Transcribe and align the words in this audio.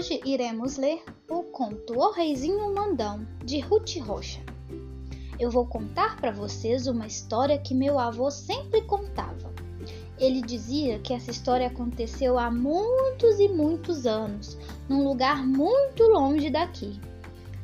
Hoje 0.00 0.18
iremos 0.24 0.78
ler 0.78 1.04
o 1.28 1.42
conto 1.42 1.92
O 1.92 2.10
Reizinho 2.10 2.74
Mandão, 2.74 3.28
de 3.44 3.60
Ruth 3.60 3.98
Rocha. 3.98 4.40
Eu 5.38 5.50
vou 5.50 5.66
contar 5.66 6.16
para 6.16 6.30
vocês 6.30 6.86
uma 6.86 7.06
história 7.06 7.58
que 7.58 7.74
meu 7.74 7.98
avô 7.98 8.30
sempre 8.30 8.80
contava. 8.80 9.52
Ele 10.18 10.40
dizia 10.40 10.98
que 11.00 11.12
essa 11.12 11.30
história 11.30 11.66
aconteceu 11.66 12.38
há 12.38 12.50
muitos 12.50 13.38
e 13.38 13.48
muitos 13.48 14.06
anos, 14.06 14.56
num 14.88 15.04
lugar 15.04 15.46
muito 15.46 16.02
longe 16.04 16.48
daqui. 16.48 16.98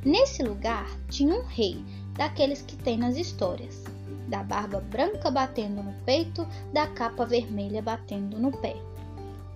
Nesse 0.05 0.43
lugar 0.43 0.95
tinha 1.09 1.35
um 1.35 1.43
rei, 1.47 1.83
daqueles 2.19 2.61
que 2.61 2.77
tem 2.77 2.99
nas 2.99 3.17
histórias, 3.17 3.83
da 4.29 4.43
barba 4.43 4.81
branca 4.81 5.31
batendo 5.31 5.83
no 5.83 5.95
peito, 6.05 6.47
da 6.71 6.87
capa 6.87 7.25
vermelha 7.25 7.81
batendo 7.81 8.39
no 8.39 8.53
pé. 8.53 8.77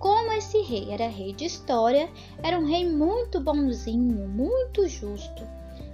Como 0.01 0.31
esse 0.31 0.59
rei 0.63 0.87
era 0.89 1.07
rei 1.07 1.31
de 1.31 1.45
história, 1.45 2.09
era 2.41 2.57
um 2.57 2.65
rei 2.65 2.89
muito 2.89 3.39
bonzinho, 3.39 4.27
muito 4.27 4.87
justo, 4.87 5.47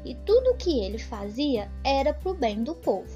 e 0.06 0.16
tudo 0.16 0.52
o 0.52 0.56
que 0.56 0.80
ele 0.80 0.98
fazia 0.98 1.70
era 1.84 2.14
pro 2.14 2.34
bem 2.34 2.64
do 2.64 2.74
povo. 2.74 3.12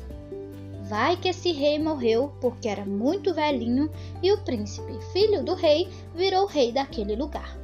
Vai 0.84 1.16
que 1.16 1.30
esse 1.30 1.54
rei 1.54 1.80
morreu 1.80 2.34
porque 2.42 2.68
era 2.68 2.86
muito 2.86 3.34
velhinho 3.34 3.90
e 4.22 4.34
o 4.34 4.42
príncipe, 4.44 4.92
filho 5.14 5.42
do 5.46 5.54
rei, 5.54 5.88
virou 6.14 6.46
rei 6.46 6.74
daquele 6.74 7.16
lugar. 7.16 7.58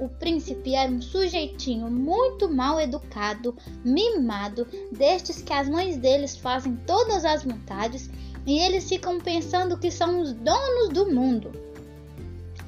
O 0.00 0.08
príncipe 0.08 0.74
era 0.74 0.90
um 0.90 1.02
sujeitinho 1.02 1.90
muito 1.90 2.48
mal 2.48 2.80
educado, 2.80 3.54
mimado, 3.84 4.66
destes 4.90 5.42
que 5.42 5.52
as 5.52 5.68
mães 5.68 5.98
deles 5.98 6.34
fazem 6.34 6.74
todas 6.86 7.26
as 7.26 7.44
vontades 7.44 8.08
e 8.46 8.58
eles 8.60 8.88
ficam 8.88 9.20
pensando 9.20 9.76
que 9.76 9.90
são 9.90 10.22
os 10.22 10.32
donos 10.32 10.88
do 10.88 11.12
mundo. 11.12 11.65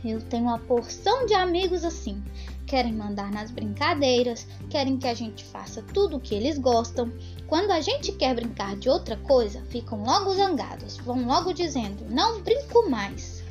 Eu 0.04 0.20
tenho 0.20 0.44
uma 0.44 0.58
porção 0.58 1.26
de 1.26 1.34
amigos 1.34 1.84
assim. 1.84 2.22
Querem 2.66 2.92
mandar 2.92 3.30
nas 3.30 3.50
brincadeiras, 3.50 4.46
querem 4.68 4.98
que 4.98 5.06
a 5.06 5.14
gente 5.14 5.44
faça 5.44 5.82
tudo 5.94 6.16
o 6.16 6.20
que 6.20 6.34
eles 6.34 6.58
gostam. 6.58 7.10
Quando 7.46 7.70
a 7.70 7.80
gente 7.80 8.12
quer 8.12 8.34
brincar 8.34 8.76
de 8.76 8.88
outra 8.88 9.16
coisa, 9.16 9.64
ficam 9.70 10.02
logo 10.04 10.34
zangados, 10.34 10.98
vão 10.98 11.26
logo 11.26 11.52
dizendo: 11.52 12.04
não 12.10 12.42
brinco 12.42 12.88
mais. 12.88 13.42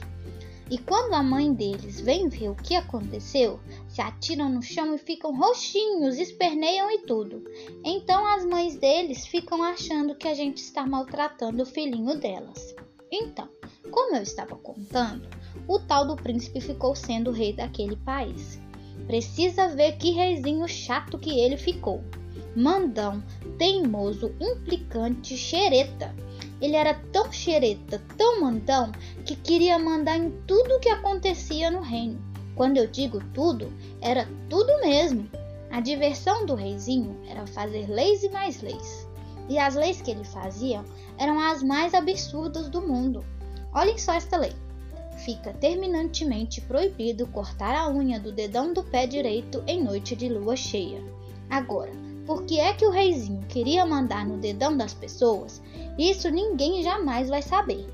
E 0.69 0.77
quando 0.77 1.13
a 1.13 1.23
mãe 1.23 1.53
deles 1.53 2.01
vem 2.01 2.27
ver 2.27 2.49
o 2.49 2.55
que 2.55 2.75
aconteceu, 2.75 3.57
se 3.87 4.01
atiram 4.01 4.49
no 4.49 4.61
chão 4.61 4.93
e 4.93 4.97
ficam 4.97 5.33
roxinhos, 5.33 6.17
esperneiam 6.17 6.91
e 6.91 6.99
tudo. 6.99 7.43
Então 7.85 8.25
as 8.27 8.45
mães 8.45 8.75
deles 8.75 9.25
ficam 9.25 9.63
achando 9.63 10.15
que 10.15 10.27
a 10.27 10.33
gente 10.33 10.57
está 10.57 10.85
maltratando 10.85 11.63
o 11.63 11.65
filhinho 11.65 12.19
delas. 12.19 12.75
Então, 13.09 13.47
como 13.89 14.17
eu 14.17 14.21
estava 14.21 14.57
contando, 14.57 15.25
o 15.67 15.79
tal 15.79 16.05
do 16.05 16.15
príncipe 16.15 16.59
ficou 16.59 16.95
sendo 16.95 17.31
rei 17.31 17.53
daquele 17.53 17.95
país. 17.95 18.59
Precisa 19.05 19.69
ver 19.69 19.93
que 19.93 20.11
reizinho 20.11 20.67
chato 20.67 21.17
que 21.17 21.39
ele 21.39 21.55
ficou. 21.55 22.03
Mandão, 22.55 23.23
teimoso, 23.57 24.33
implicante, 24.39 25.37
xereta. 25.37 26.13
Ele 26.59 26.75
era 26.75 26.93
tão 27.13 27.31
xereta, 27.31 28.01
tão 28.17 28.41
mandão, 28.41 28.91
que 29.25 29.35
queria 29.35 29.79
mandar 29.79 30.17
em 30.17 30.31
tudo 30.45 30.79
que 30.79 30.89
acontecia 30.89 31.71
no 31.71 31.81
reino. 31.81 32.19
Quando 32.55 32.77
eu 32.77 32.87
digo 32.87 33.23
tudo, 33.33 33.71
era 34.01 34.27
tudo 34.49 34.81
mesmo. 34.81 35.29
A 35.71 35.79
diversão 35.79 36.45
do 36.45 36.55
reizinho 36.55 37.15
era 37.29 37.45
fazer 37.45 37.89
leis 37.89 38.23
e 38.23 38.29
mais 38.29 38.61
leis. 38.61 39.07
E 39.47 39.57
as 39.57 39.75
leis 39.75 40.01
que 40.01 40.11
ele 40.11 40.23
fazia 40.23 40.83
eram 41.17 41.39
as 41.39 41.61
mais 41.63 41.93
absurdas 41.93 42.67
do 42.67 42.81
mundo. 42.81 43.23
Olhem 43.73 43.97
só 43.97 44.13
esta 44.13 44.37
lei 44.37 44.53
fica 45.17 45.53
terminantemente 45.53 46.61
proibido 46.61 47.27
cortar 47.27 47.75
a 47.75 47.89
unha 47.89 48.19
do 48.19 48.31
dedão 48.31 48.73
do 48.73 48.83
pé 48.83 49.07
direito 49.07 49.63
em 49.67 49.83
noite 49.83 50.15
de 50.15 50.29
lua 50.29 50.55
cheia. 50.55 51.03
Agora, 51.49 51.91
por 52.25 52.43
que 52.43 52.59
é 52.59 52.73
que 52.73 52.85
o 52.85 52.91
reizinho 52.91 53.45
queria 53.47 53.85
mandar 53.85 54.25
no 54.25 54.37
dedão 54.37 54.75
das 54.75 54.93
pessoas? 54.93 55.61
Isso 55.97 56.29
ninguém 56.29 56.83
jamais 56.83 57.29
vai 57.29 57.41
saber. 57.41 57.85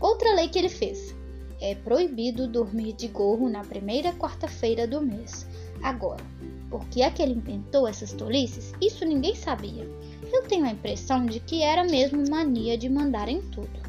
Outra 0.00 0.34
lei 0.34 0.48
que 0.48 0.58
ele 0.58 0.68
fez: 0.68 1.14
é 1.60 1.74
proibido 1.74 2.46
dormir 2.46 2.92
de 2.92 3.08
gorro 3.08 3.48
na 3.48 3.62
primeira 3.64 4.12
quarta-feira 4.12 4.86
do 4.86 5.00
mês. 5.00 5.46
Agora, 5.82 6.24
por 6.70 6.84
que 6.88 7.02
é 7.02 7.10
que 7.10 7.22
ele 7.22 7.34
inventou 7.34 7.86
essas 7.86 8.12
tolices? 8.12 8.72
Isso 8.80 9.04
ninguém 9.04 9.34
sabia. 9.34 9.88
Eu 10.32 10.42
tenho 10.42 10.64
a 10.64 10.70
impressão 10.70 11.24
de 11.24 11.38
que 11.40 11.62
era 11.62 11.84
mesmo 11.84 12.28
mania 12.28 12.76
de 12.76 12.88
mandar 12.88 13.28
em 13.28 13.40
tudo. 13.40 13.85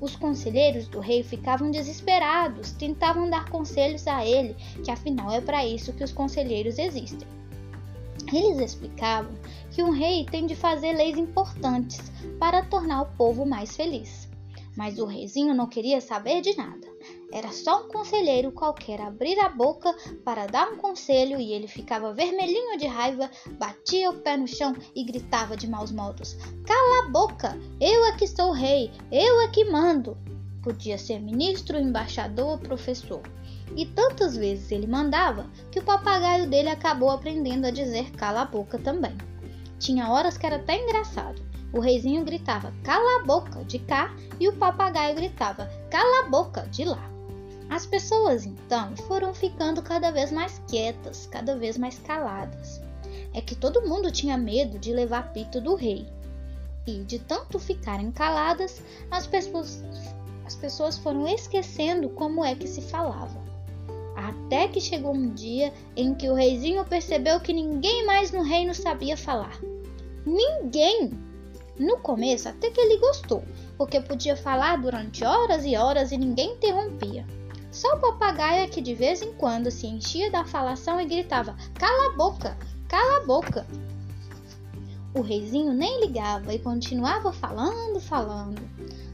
Os 0.00 0.16
conselheiros 0.16 0.88
do 0.88 1.00
rei 1.00 1.22
ficavam 1.22 1.70
desesperados, 1.70 2.72
tentavam 2.72 3.30
dar 3.30 3.48
conselhos 3.48 4.06
a 4.06 4.26
ele, 4.26 4.54
que 4.82 4.90
afinal 4.90 5.30
é 5.30 5.40
para 5.40 5.66
isso 5.66 5.92
que 5.92 6.04
os 6.04 6.12
conselheiros 6.12 6.78
existem. 6.78 7.26
Eles 8.32 8.58
explicavam 8.58 9.32
que 9.70 9.82
um 9.82 9.90
rei 9.90 10.24
tem 10.24 10.46
de 10.46 10.54
fazer 10.54 10.92
leis 10.92 11.16
importantes 11.16 12.00
para 12.38 12.64
tornar 12.64 13.02
o 13.02 13.16
povo 13.16 13.44
mais 13.44 13.76
feliz. 13.76 14.28
Mas 14.76 14.98
o 14.98 15.04
reizinho 15.04 15.54
não 15.54 15.68
queria 15.68 16.00
saber 16.00 16.40
de 16.40 16.56
nada. 16.56 16.93
Era 17.34 17.50
só 17.50 17.82
um 17.82 17.88
conselheiro 17.88 18.52
qualquer 18.52 19.00
abrir 19.00 19.36
a 19.40 19.48
boca 19.48 19.92
para 20.24 20.46
dar 20.46 20.68
um 20.68 20.76
conselho 20.76 21.40
e 21.40 21.52
ele 21.52 21.66
ficava 21.66 22.14
vermelhinho 22.14 22.78
de 22.78 22.86
raiva, 22.86 23.28
batia 23.58 24.08
o 24.08 24.20
pé 24.20 24.36
no 24.36 24.46
chão 24.46 24.72
e 24.94 25.02
gritava 25.02 25.56
de 25.56 25.66
maus 25.66 25.90
modos: 25.90 26.36
Cala 26.64 27.02
a 27.02 27.10
boca! 27.10 27.58
Eu 27.80 28.06
é 28.06 28.16
que 28.16 28.28
sou 28.28 28.52
rei, 28.52 28.88
eu 29.10 29.40
é 29.40 29.48
que 29.48 29.64
mando! 29.64 30.16
Podia 30.62 30.96
ser 30.96 31.18
ministro, 31.18 31.76
embaixador 31.76 32.56
professor. 32.60 33.22
E 33.74 33.84
tantas 33.84 34.36
vezes 34.36 34.70
ele 34.70 34.86
mandava 34.86 35.50
que 35.72 35.80
o 35.80 35.84
papagaio 35.84 36.48
dele 36.48 36.68
acabou 36.68 37.10
aprendendo 37.10 37.66
a 37.66 37.72
dizer 37.72 38.12
cala 38.12 38.42
a 38.42 38.46
boca 38.46 38.78
também. 38.78 39.18
Tinha 39.80 40.08
horas 40.08 40.38
que 40.38 40.46
era 40.46 40.56
até 40.56 40.80
engraçado. 40.80 41.42
O 41.72 41.80
reizinho 41.80 42.24
gritava 42.24 42.72
cala 42.84 43.22
a 43.22 43.24
boca 43.24 43.64
de 43.64 43.80
cá 43.80 44.14
e 44.38 44.46
o 44.46 44.52
papagaio 44.56 45.16
gritava 45.16 45.68
cala 45.90 46.26
a 46.26 46.30
boca 46.30 46.62
de 46.68 46.84
lá. 46.84 47.13
As 47.74 47.84
pessoas 47.84 48.46
então 48.46 48.96
foram 49.08 49.34
ficando 49.34 49.82
cada 49.82 50.12
vez 50.12 50.30
mais 50.30 50.62
quietas, 50.68 51.26
cada 51.26 51.56
vez 51.56 51.76
mais 51.76 51.98
caladas. 51.98 52.80
É 53.32 53.40
que 53.40 53.56
todo 53.56 53.82
mundo 53.82 54.12
tinha 54.12 54.38
medo 54.38 54.78
de 54.78 54.92
levar 54.92 55.32
pito 55.32 55.60
do 55.60 55.74
rei. 55.74 56.06
E 56.86 57.02
de 57.02 57.18
tanto 57.18 57.58
ficarem 57.58 58.12
caladas, 58.12 58.80
as 59.10 59.26
pessoas, 59.26 59.82
as 60.46 60.54
pessoas 60.54 60.96
foram 60.98 61.26
esquecendo 61.26 62.08
como 62.10 62.44
é 62.44 62.54
que 62.54 62.68
se 62.68 62.80
falava. 62.80 63.42
Até 64.14 64.68
que 64.68 64.80
chegou 64.80 65.12
um 65.12 65.34
dia 65.34 65.72
em 65.96 66.14
que 66.14 66.30
o 66.30 66.34
reizinho 66.34 66.84
percebeu 66.84 67.40
que 67.40 67.52
ninguém 67.52 68.06
mais 68.06 68.30
no 68.30 68.42
reino 68.42 68.72
sabia 68.72 69.16
falar. 69.16 69.58
Ninguém! 70.24 71.10
No 71.76 71.98
começo, 71.98 72.48
até 72.48 72.70
que 72.70 72.80
ele 72.80 72.98
gostou, 72.98 73.42
porque 73.76 74.00
podia 74.00 74.36
falar 74.36 74.80
durante 74.80 75.24
horas 75.24 75.64
e 75.64 75.74
horas 75.74 76.12
e 76.12 76.16
ninguém 76.16 76.52
interrompia. 76.52 77.26
Só 77.74 77.96
o 77.96 77.98
papagaio 77.98 78.62
é 78.62 78.68
que 78.68 78.80
de 78.80 78.94
vez 78.94 79.20
em 79.20 79.32
quando 79.32 79.68
se 79.68 79.88
enchia 79.88 80.30
da 80.30 80.44
falação 80.44 81.00
e 81.00 81.06
gritava: 81.06 81.56
Cala 81.74 82.12
a 82.12 82.16
boca! 82.16 82.56
Cala 82.86 83.16
a 83.16 83.26
boca! 83.26 83.66
O 85.12 85.20
reizinho 85.20 85.72
nem 85.72 86.00
ligava 86.00 86.54
e 86.54 86.58
continuava 86.60 87.32
falando, 87.32 87.98
falando. 87.98 88.62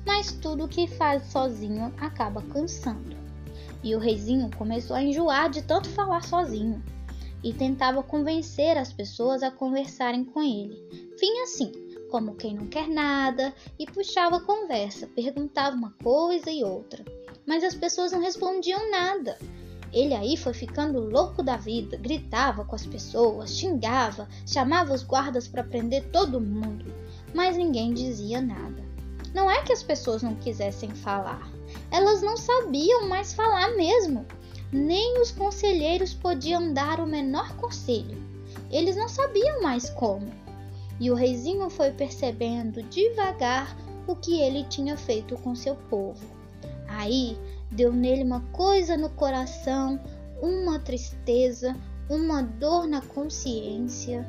Mas 0.05 0.33
tudo 0.33 0.69
que 0.69 0.87
faz 0.87 1.23
sozinho 1.33 1.91
acaba 1.97 2.43
cansando. 2.43 3.17
E 3.83 3.97
o 3.97 3.99
reizinho 3.99 4.51
começou 4.55 4.95
a 4.95 5.03
enjoar 5.03 5.49
de 5.49 5.63
tanto 5.63 5.89
falar 5.89 6.23
sozinho 6.23 6.85
e 7.43 7.55
tentava 7.55 8.03
convencer 8.03 8.77
as 8.77 8.93
pessoas 8.93 9.43
a 9.43 9.51
conversarem 9.51 10.23
com 10.23 10.43
ele. 10.43 10.77
Vinha 11.19 11.45
assim, 11.45 11.73
como 12.11 12.35
quem 12.35 12.57
não 12.57 12.67
quer 12.67 12.89
nada, 12.89 13.55
e 13.79 13.87
puxava 13.87 14.37
a 14.37 14.45
conversa, 14.45 15.07
perguntava 15.07 15.75
uma 15.75 15.95
coisa 16.03 16.51
e 16.51 16.63
outra 16.63 17.03
mas 17.51 17.65
as 17.65 17.75
pessoas 17.75 18.13
não 18.13 18.21
respondiam 18.21 18.93
nada. 18.93 19.37
Ele 19.93 20.15
aí 20.15 20.37
foi 20.37 20.55
ficando 20.55 21.01
louco 21.01 21.43
da 21.43 21.57
vida, 21.57 21.97
gritava 21.97 22.65
com 22.65 22.77
as 22.77 22.87
pessoas, 22.87 23.57
xingava, 23.57 24.29
chamava 24.47 24.95
os 24.95 25.03
guardas 25.03 25.49
para 25.49 25.65
prender 25.65 26.13
todo 26.13 26.41
mundo, 26.41 26.85
mas 27.35 27.57
ninguém 27.57 27.93
dizia 27.93 28.41
nada. 28.41 28.85
Não 29.35 29.51
é 29.51 29.65
que 29.65 29.73
as 29.73 29.83
pessoas 29.83 30.23
não 30.23 30.37
quisessem 30.37 30.91
falar, 30.91 31.51
elas 31.91 32.23
não 32.23 32.37
sabiam 32.37 33.09
mais 33.09 33.35
falar 33.35 33.75
mesmo. 33.75 34.25
Nem 34.73 35.21
os 35.21 35.33
conselheiros 35.33 36.15
podiam 36.15 36.73
dar 36.73 37.01
o 37.01 37.07
menor 37.07 37.57
conselho. 37.57 38.17
Eles 38.71 38.95
não 38.95 39.09
sabiam 39.09 39.61
mais 39.61 39.91
como. 39.91 40.33
E 41.01 41.11
o 41.11 41.17
reizinho 41.17 41.69
foi 41.69 41.91
percebendo 41.91 42.81
devagar 42.85 43.77
o 44.07 44.15
que 44.15 44.41
ele 44.41 44.63
tinha 44.69 44.97
feito 44.97 45.35
com 45.39 45.53
seu 45.57 45.75
povo. 45.75 46.40
Aí 46.91 47.39
deu 47.71 47.93
nele 47.93 48.25
uma 48.25 48.41
coisa 48.53 48.97
no 48.97 49.11
coração, 49.11 50.01
uma 50.43 50.79
tristeza, 50.79 51.77
uma 52.09 52.43
dor 52.43 52.87
na 52.87 53.01
consciência. 53.01 54.27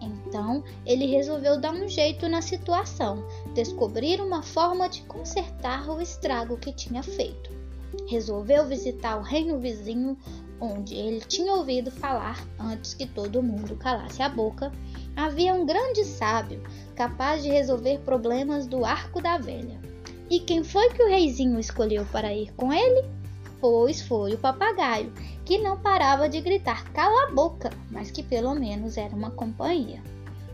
Então 0.00 0.62
ele 0.84 1.06
resolveu 1.06 1.60
dar 1.60 1.72
um 1.72 1.88
jeito 1.88 2.28
na 2.28 2.42
situação, 2.42 3.24
descobrir 3.54 4.20
uma 4.20 4.42
forma 4.42 4.88
de 4.88 5.02
consertar 5.02 5.88
o 5.90 6.00
estrago 6.00 6.56
que 6.56 6.72
tinha 6.72 7.02
feito. 7.02 7.50
Resolveu 8.08 8.66
visitar 8.66 9.16
o 9.16 9.22
reino 9.22 9.58
vizinho, 9.58 10.16
onde 10.60 10.94
ele 10.94 11.20
tinha 11.20 11.54
ouvido 11.54 11.90
falar 11.90 12.46
antes 12.58 12.94
que 12.94 13.06
todo 13.06 13.42
mundo 13.42 13.76
calasse 13.76 14.22
a 14.22 14.28
boca, 14.28 14.70
havia 15.16 15.54
um 15.54 15.64
grande 15.64 16.04
sábio 16.04 16.62
capaz 16.94 17.42
de 17.42 17.48
resolver 17.48 17.98
problemas 18.00 18.66
do 18.66 18.84
arco 18.84 19.22
da 19.22 19.38
velha. 19.38 19.89
E 20.30 20.38
quem 20.38 20.62
foi 20.62 20.88
que 20.90 21.02
o 21.02 21.08
reizinho 21.08 21.58
escolheu 21.58 22.06
para 22.12 22.32
ir 22.32 22.52
com 22.54 22.72
ele? 22.72 23.04
Pois 23.60 24.00
foi 24.00 24.32
o 24.32 24.38
papagaio, 24.38 25.12
que 25.44 25.58
não 25.58 25.76
parava 25.80 26.28
de 26.28 26.40
gritar 26.40 26.88
cala 26.92 27.24
a 27.24 27.32
boca, 27.32 27.68
mas 27.90 28.12
que 28.12 28.22
pelo 28.22 28.54
menos 28.54 28.96
era 28.96 29.12
uma 29.12 29.32
companhia. 29.32 30.00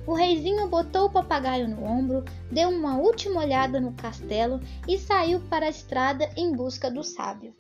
O 0.06 0.14
reizinho 0.14 0.67
botou 0.69 1.06
o 1.06 1.11
papagaio 1.11 1.69
no 1.69 1.84
ombro, 1.84 2.25
deu 2.50 2.70
uma 2.70 2.96
última 2.96 3.40
olhada 3.40 3.78
no 3.78 3.93
castelo 3.93 4.61
e 4.88 4.96
saiu 4.99 5.40
para 5.40 5.67
a 5.67 5.70
estrada 5.70 6.31
em 6.38 6.52
busca 6.52 6.90
do 6.90 7.05
sábio. 7.05 7.55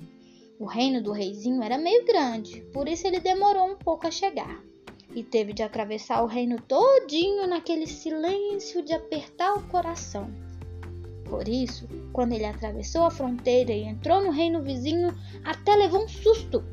O 0.58 0.64
reino 0.64 1.02
do 1.02 1.12
reizinho 1.12 1.62
era 1.62 1.76
meio 1.76 2.06
grande, 2.06 2.62
por 2.72 2.88
isso 2.88 3.06
ele 3.06 3.20
demorou 3.20 3.66
um 3.66 3.76
pouco 3.76 4.06
a 4.06 4.10
chegar. 4.10 4.62
E 5.14 5.22
teve 5.22 5.52
de 5.52 5.62
atravessar 5.62 6.22
o 6.22 6.26
reino 6.26 6.58
todinho 6.62 7.46
naquele 7.46 7.86
silêncio 7.86 8.82
de 8.82 8.94
apertar 8.94 9.52
o 9.52 9.68
coração. 9.68 10.45
Por 11.28 11.48
isso, 11.48 11.88
quando 12.12 12.32
ele 12.32 12.44
atravessou 12.44 13.04
a 13.04 13.10
fronteira 13.10 13.72
e 13.72 13.82
entrou 13.82 14.22
no 14.22 14.30
reino 14.30 14.62
vizinho, 14.62 15.12
até 15.44 15.74
levou 15.74 16.04
um 16.04 16.08
susto. 16.08 16.64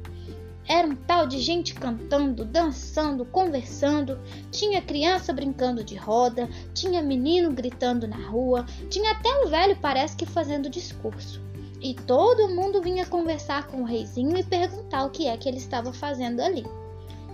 Era 0.68 0.88
um 0.88 0.96
tal 0.96 1.28
de 1.28 1.40
gente 1.40 1.74
cantando, 1.74 2.46
dançando, 2.46 3.26
conversando. 3.26 4.20
Tinha 4.52 4.82
criança 4.82 5.34
brincando 5.34 5.84
de 5.84 5.96
roda, 5.96 6.48
tinha 6.74 7.02
menino 7.02 7.52
gritando 7.52 8.08
na 8.08 8.28
rua, 8.28 8.66
tinha 8.90 9.12
até 9.12 9.30
um 9.44 9.50
velho, 9.50 9.76
parece 9.82 10.16
que 10.16 10.26
fazendo 10.26 10.70
discurso. 10.70 11.42
E 11.82 11.94
todo 11.94 12.48
mundo 12.48 12.82
vinha 12.82 13.06
conversar 13.06 13.68
com 13.68 13.82
o 13.82 13.86
reizinho 13.86 14.38
e 14.38 14.44
perguntar 14.44 15.04
o 15.04 15.10
que 15.10 15.28
é 15.28 15.36
que 15.36 15.50
ele 15.50 15.58
estava 15.58 15.92
fazendo 15.92 16.42
ali. 16.42 16.64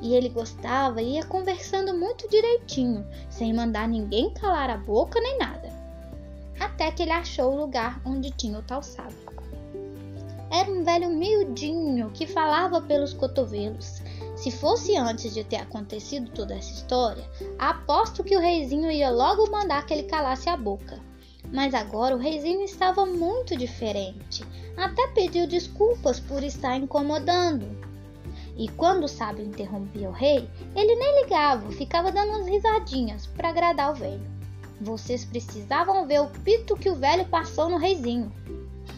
E 0.02 0.16
ele 0.16 0.30
gostava 0.30 1.02
e 1.02 1.16
ia 1.16 1.26
conversando 1.26 1.94
muito 1.94 2.28
direitinho, 2.30 3.06
sem 3.30 3.54
mandar 3.54 3.88
ninguém 3.88 4.34
calar 4.34 4.72
a 4.72 4.78
boca 4.78 5.20
nem 5.20 5.38
nada. 5.38 5.69
Até 6.60 6.92
que 6.92 7.04
ele 7.04 7.12
achou 7.12 7.54
o 7.54 7.60
lugar 7.60 8.02
onde 8.06 8.32
tinha 8.32 8.60
o 8.60 8.64
tal 8.64 8.84
sábio. 8.84 9.18
Era 10.52 10.72
um 10.72 10.84
velho 10.84 11.10
miudinho 11.12 12.10
que 12.10 12.26
falava 12.26 12.82
pelos 12.82 13.14
cotovelos. 13.14 14.02
Se 14.36 14.50
fosse 14.50 14.98
antes 14.98 15.34
de 15.34 15.44
ter 15.44 15.58
acontecido 15.58 16.32
toda 16.32 16.56
essa 16.56 16.72
história, 16.72 17.24
aposto 17.60 18.24
que 18.24 18.36
o 18.36 18.40
reizinho 18.40 18.90
ia 18.90 19.12
logo 19.12 19.52
mandar 19.52 19.86
que 19.86 19.94
ele 19.94 20.04
calasse 20.04 20.50
a 20.50 20.58
boca. 20.58 21.00
Mas 21.54 21.74
agora 21.74 22.16
o 22.16 22.20
reizinho 22.20 22.64
estava 22.64 23.06
muito 23.06 23.56
diferente. 23.56 24.44
Até 24.76 25.08
pediu 25.10 25.46
desculpas 25.46 26.20
por 26.20 26.44
estar 26.44 26.78
incomodando. 26.78 27.68
E 28.58 28.68
quando 28.70 29.04
o 29.04 29.08
sábio 29.08 29.46
interrompia 29.46 30.10
o 30.10 30.14
rei, 30.14 30.50
ele 30.76 30.96
nem 30.96 31.24
ligava, 31.24 31.72
ficava 31.72 32.12
dando 32.12 32.32
umas 32.32 32.48
risadinhas 32.48 33.28
para 33.28 33.50
agradar 33.50 33.92
o 33.92 33.96
velho. 33.96 34.39
Vocês 34.82 35.26
precisavam 35.26 36.08
ver 36.08 36.22
o 36.22 36.30
pito 36.44 36.76
que 36.76 36.90
o 36.90 36.96
velho 36.96 37.26
passou 37.26 37.70
no 37.70 37.78
reizinho. 37.78 38.32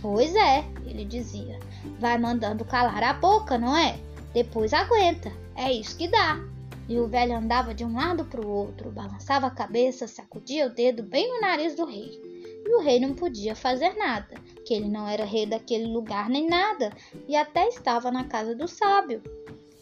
Pois 0.01 0.35
é, 0.35 0.65
ele 0.85 1.05
dizia. 1.05 1.59
Vai 1.99 2.17
mandando 2.17 2.65
calar 2.65 3.03
a 3.03 3.13
boca, 3.13 3.57
não 3.57 3.75
é? 3.75 3.97
Depois 4.33 4.73
aguenta. 4.73 5.31
É 5.55 5.71
isso 5.71 5.97
que 5.97 6.07
dá. 6.07 6.39
E 6.87 6.99
o 6.99 7.07
velho 7.07 7.35
andava 7.35 7.73
de 7.73 7.85
um 7.85 7.95
lado 7.95 8.25
para 8.25 8.41
o 8.41 8.49
outro, 8.49 8.91
balançava 8.91 9.47
a 9.47 9.51
cabeça, 9.51 10.07
sacudia 10.07 10.67
o 10.67 10.69
dedo 10.69 11.03
bem 11.03 11.27
no 11.27 11.41
nariz 11.41 11.75
do 11.75 11.85
rei 11.85 12.31
e 12.65 12.75
o 12.75 12.81
rei 12.81 12.99
não 12.99 13.13
podia 13.13 13.55
fazer 13.55 13.95
nada, 13.97 14.35
que 14.65 14.73
ele 14.73 14.87
não 14.87 15.07
era 15.07 15.25
rei 15.25 15.45
daquele 15.45 15.87
lugar 15.87 16.29
nem 16.29 16.47
nada, 16.47 16.91
e 17.27 17.35
até 17.35 17.67
estava 17.67 18.11
na 18.11 18.25
casa 18.25 18.55
do 18.55 18.67
sábio. 18.67 19.21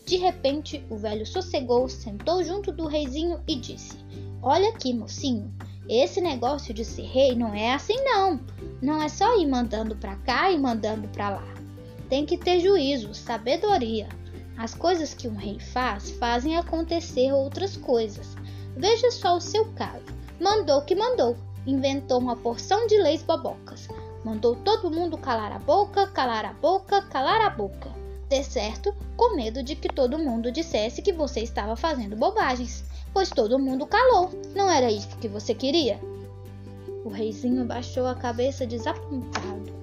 De 0.05 0.17
repente, 0.17 0.83
o 0.89 0.97
velho 0.97 1.25
sossegou, 1.25 1.87
sentou 1.87 2.43
junto 2.43 2.71
do 2.71 2.87
reizinho 2.87 3.39
e 3.47 3.55
disse: 3.55 3.97
Olha 4.41 4.69
aqui, 4.69 4.93
mocinho, 4.93 5.53
esse 5.89 6.21
negócio 6.21 6.71
de 6.71 6.85
ser 6.85 7.01
rei 7.01 7.35
não 7.35 7.51
é 7.53 7.73
assim 7.73 7.95
não. 8.03 8.39
Não 8.79 9.01
é 9.01 9.09
só 9.09 9.39
ir 9.39 9.47
mandando 9.47 9.95
para 9.95 10.15
cá 10.17 10.51
e 10.51 10.57
mandando 10.59 11.07
para 11.07 11.31
lá. 11.31 11.47
Tem 12.07 12.25
que 12.25 12.37
ter 12.37 12.59
juízo, 12.59 13.13
sabedoria. 13.15 14.07
As 14.55 14.75
coisas 14.75 15.15
que 15.15 15.27
um 15.27 15.35
rei 15.35 15.59
faz 15.59 16.11
fazem 16.11 16.57
acontecer 16.57 17.31
outras 17.33 17.75
coisas. 17.75 18.35
Veja 18.77 19.09
só 19.09 19.35
o 19.35 19.41
seu 19.41 19.65
caso. 19.73 20.05
Mandou 20.39 20.81
que 20.83 20.95
mandou, 20.95 21.35
inventou 21.65 22.19
uma 22.19 22.35
porção 22.35 22.85
de 22.85 23.01
leis 23.01 23.23
bobocas. 23.23 23.87
Mandou 24.23 24.55
todo 24.57 24.91
mundo 24.91 25.17
calar 25.17 25.51
a 25.51 25.59
boca, 25.59 26.05
calar 26.07 26.45
a 26.45 26.53
boca, 26.53 27.01
calar 27.01 27.41
a 27.41 27.49
boca. 27.49 27.89
De 28.29 28.43
certo, 28.43 28.93
com 29.17 29.35
medo 29.35 29.63
de 29.63 29.75
que 29.75 29.89
todo 29.89 30.19
mundo 30.19 30.51
dissesse 30.51 31.01
que 31.01 31.11
você 31.11 31.39
estava 31.39 31.75
fazendo 31.75 32.15
bobagens, 32.15 32.83
pois 33.13 33.29
todo 33.29 33.59
mundo 33.59 33.85
calou. 33.87 34.31
Não 34.55 34.69
era 34.69 34.91
isso 34.91 35.17
que 35.17 35.27
você 35.27 35.53
queria? 35.53 35.99
O 37.03 37.09
reizinho 37.09 37.65
baixou 37.65 38.07
a 38.07 38.15
cabeça 38.15 38.65
desapontado. 38.65 39.73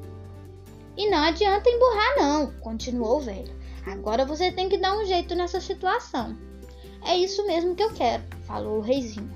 E 0.96 1.10
não 1.10 1.18
adianta 1.18 1.68
emburrar, 1.68 2.16
não, 2.18 2.52
continuou 2.60 3.18
o 3.18 3.20
velho. 3.20 3.54
Agora 3.86 4.24
você 4.24 4.50
tem 4.50 4.68
que 4.68 4.78
dar 4.78 4.96
um 4.96 5.04
jeito 5.04 5.34
nessa 5.34 5.60
situação. 5.60 6.36
É 7.04 7.16
isso 7.16 7.46
mesmo 7.46 7.74
que 7.74 7.82
eu 7.82 7.92
quero, 7.92 8.22
falou 8.46 8.78
o 8.78 8.82
reizinho. 8.82 9.30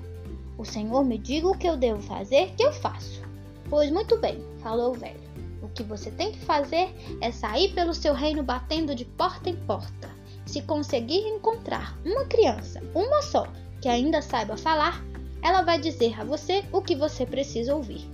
O 0.57 0.65
Senhor 0.65 1.03
me 1.03 1.17
diga 1.17 1.47
o 1.47 1.57
que 1.57 1.67
eu 1.67 1.77
devo 1.77 2.01
fazer, 2.01 2.53
que 2.55 2.63
eu 2.63 2.73
faço. 2.73 3.21
Pois 3.69 3.89
muito 3.89 4.17
bem, 4.17 4.43
falou 4.61 4.91
o 4.91 4.97
velho. 4.97 5.21
O 5.63 5.69
que 5.69 5.83
você 5.83 6.11
tem 6.11 6.31
que 6.31 6.39
fazer 6.39 6.93
é 7.21 7.31
sair 7.31 7.73
pelo 7.73 7.93
seu 7.93 8.13
reino 8.13 8.43
batendo 8.43 8.93
de 8.93 9.05
porta 9.05 9.49
em 9.49 9.55
porta. 9.55 10.09
Se 10.45 10.61
conseguir 10.63 11.19
encontrar 11.27 11.97
uma 12.03 12.25
criança, 12.25 12.81
uma 12.93 13.21
só, 13.21 13.47
que 13.81 13.89
ainda 13.89 14.21
saiba 14.21 14.55
falar, 14.55 15.03
ela 15.41 15.63
vai 15.63 15.79
dizer 15.79 16.19
a 16.19 16.23
você 16.23 16.63
o 16.71 16.81
que 16.81 16.95
você 16.95 17.25
precisa 17.25 17.75
ouvir. 17.75 18.07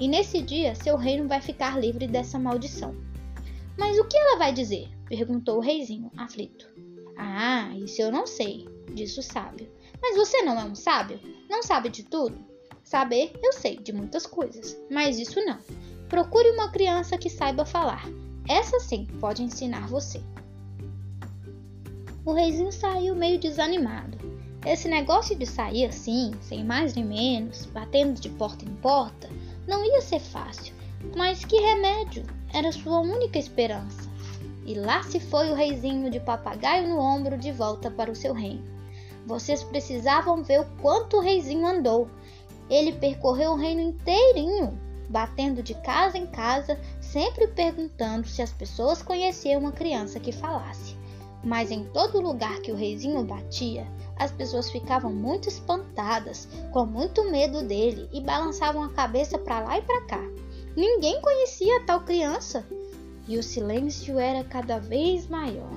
E 0.00 0.08
nesse 0.08 0.42
dia 0.42 0.74
seu 0.74 0.96
reino 0.96 1.28
vai 1.28 1.40
ficar 1.40 1.78
livre 1.78 2.08
dessa 2.08 2.38
maldição. 2.38 2.94
Mas 3.78 3.98
o 3.98 4.04
que 4.04 4.16
ela 4.16 4.36
vai 4.36 4.52
dizer? 4.52 4.88
perguntou 5.06 5.58
o 5.58 5.60
reizinho, 5.60 6.10
aflito. 6.16 6.66
Ah, 7.16 7.70
isso 7.76 8.02
eu 8.02 8.10
não 8.10 8.26
sei, 8.26 8.66
disse 8.94 9.20
o 9.20 9.22
sábio. 9.22 9.70
Mas 10.00 10.16
você 10.16 10.42
não 10.42 10.58
é 10.58 10.64
um 10.64 10.74
sábio? 10.74 11.20
Não 11.48 11.62
sabe 11.62 11.88
de 11.88 12.02
tudo? 12.02 12.36
Saber, 12.82 13.32
eu 13.42 13.52
sei 13.52 13.76
de 13.76 13.92
muitas 13.92 14.26
coisas, 14.26 14.76
mas 14.90 15.18
isso 15.18 15.40
não. 15.44 15.58
Procure 16.08 16.50
uma 16.50 16.70
criança 16.70 17.16
que 17.16 17.30
saiba 17.30 17.64
falar. 17.64 18.04
Essa 18.48 18.80
sim 18.80 19.06
pode 19.20 19.42
ensinar 19.42 19.86
você. 19.86 20.20
O 22.24 22.32
reizinho 22.32 22.72
saiu 22.72 23.14
meio 23.14 23.38
desanimado. 23.38 24.18
Esse 24.64 24.86
negócio 24.86 25.36
de 25.36 25.44
sair 25.44 25.86
assim, 25.86 26.32
sem 26.40 26.64
mais 26.64 26.94
nem 26.94 27.04
menos, 27.04 27.66
batendo 27.66 28.20
de 28.20 28.28
porta 28.28 28.64
em 28.64 28.74
porta, 28.76 29.28
não 29.66 29.84
ia 29.84 30.00
ser 30.00 30.20
fácil. 30.20 30.72
Mas 31.16 31.44
que 31.44 31.56
remédio! 31.56 32.24
Era 32.52 32.70
sua 32.70 33.00
única 33.00 33.38
esperança. 33.38 34.08
E 34.64 34.74
lá 34.74 35.02
se 35.02 35.18
foi 35.18 35.50
o 35.50 35.54
reizinho 35.54 36.10
de 36.10 36.20
papagaio 36.20 36.88
no 36.88 37.00
ombro 37.00 37.36
de 37.36 37.50
volta 37.50 37.90
para 37.90 38.10
o 38.10 38.14
seu 38.14 38.32
reino. 38.32 38.62
Vocês 39.26 39.64
precisavam 39.64 40.44
ver 40.44 40.60
o 40.60 40.66
quanto 40.80 41.16
o 41.16 41.20
reizinho 41.20 41.66
andou. 41.66 42.08
Ele 42.70 42.92
percorreu 42.92 43.52
o 43.52 43.56
reino 43.56 43.80
inteirinho, 43.80 44.78
batendo 45.08 45.60
de 45.60 45.74
casa 45.74 46.16
em 46.16 46.26
casa, 46.26 46.78
sempre 47.00 47.48
perguntando 47.48 48.28
se 48.28 48.40
as 48.40 48.52
pessoas 48.52 49.02
conheciam 49.02 49.60
uma 49.60 49.72
criança 49.72 50.20
que 50.20 50.30
falasse. 50.30 50.96
Mas 51.44 51.70
em 51.70 51.84
todo 51.84 52.20
lugar 52.20 52.60
que 52.60 52.70
o 52.70 52.76
reizinho 52.76 53.24
batia, 53.24 53.86
as 54.16 54.30
pessoas 54.30 54.70
ficavam 54.70 55.12
muito 55.12 55.48
espantadas, 55.48 56.48
com 56.70 56.86
muito 56.86 57.30
medo 57.30 57.62
dele 57.62 58.08
e 58.12 58.20
balançavam 58.20 58.82
a 58.82 58.90
cabeça 58.90 59.38
para 59.38 59.60
lá 59.60 59.78
e 59.78 59.82
para 59.82 60.02
cá. 60.02 60.20
Ninguém 60.76 61.20
conhecia 61.20 61.84
tal 61.84 62.00
criança 62.00 62.64
e 63.26 63.36
o 63.36 63.42
silêncio 63.42 64.18
era 64.18 64.44
cada 64.44 64.78
vez 64.78 65.28
maior 65.28 65.70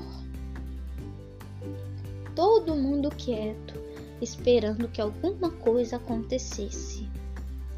todo 2.36 2.76
mundo 2.76 3.10
quieto, 3.10 3.74
esperando 4.22 4.90
que 4.90 5.02
alguma 5.02 5.50
coisa 5.50 5.96
acontecesse. 5.96 7.08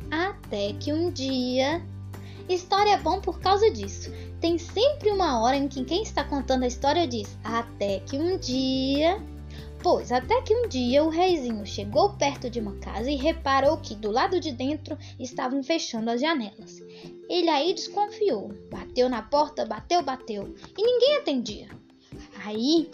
Até 0.10 0.74
que 0.74 0.92
um 0.92 1.12
dia. 1.12 1.82
História 2.50 2.92
é 2.92 2.98
bom 2.98 3.22
por 3.22 3.40
causa 3.40 3.70
disso. 3.70 4.12
Tem 4.40 4.58
sempre 4.58 5.10
uma 5.10 5.40
hora 5.40 5.56
em 5.56 5.68
que 5.68 5.84
quem 5.84 6.04
está 6.04 6.24
contando 6.24 6.64
a 6.64 6.68
história 6.68 7.08
diz: 7.08 7.38
Até 7.44 8.00
que 8.02 8.18
um 8.18 8.38
dia. 8.38 9.22
Pois, 9.82 10.12
até 10.12 10.42
que 10.42 10.56
um 10.56 10.68
dia 10.68 11.04
o 11.04 11.10
reizinho 11.10 11.66
chegou 11.66 12.14
perto 12.14 12.50
de 12.50 12.60
uma 12.60 12.76
casa 12.78 13.10
e 13.10 13.16
reparou 13.16 13.78
que 13.78 13.96
do 13.96 14.12
lado 14.12 14.40
de 14.40 14.52
dentro 14.52 14.98
estavam 15.20 15.64
fechando 15.64 16.10
as 16.10 16.20
janelas. 16.20 16.82
Ele 17.30 17.50
aí 17.50 17.74
desconfiou, 17.74 18.52
bateu 18.72 19.08
na 19.08 19.22
porta, 19.22 19.66
bateu, 19.66 20.02
bateu, 20.02 20.56
e 20.78 20.84
ninguém 20.84 21.18
atendia. 21.18 21.68
Aí 22.44 22.90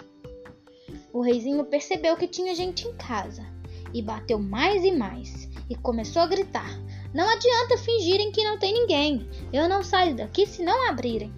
o 1.13 1.21
reizinho 1.21 1.63
percebeu 1.65 2.17
que 2.17 2.27
tinha 2.27 2.53
gente 2.53 2.87
em 2.87 2.93
casa 2.95 3.45
e 3.93 4.01
bateu 4.01 4.39
mais 4.39 4.83
e 4.83 4.91
mais 4.91 5.49
e 5.69 5.75
começou 5.75 6.21
a 6.21 6.27
gritar: 6.27 6.69
Não 7.13 7.29
adianta 7.29 7.77
fingirem 7.77 8.31
que 8.31 8.43
não 8.43 8.57
tem 8.57 8.73
ninguém. 8.73 9.29
Eu 9.51 9.69
não 9.69 9.83
saio 9.83 10.15
daqui 10.15 10.47
se 10.47 10.63
não 10.63 10.89
abrirem. 10.89 11.31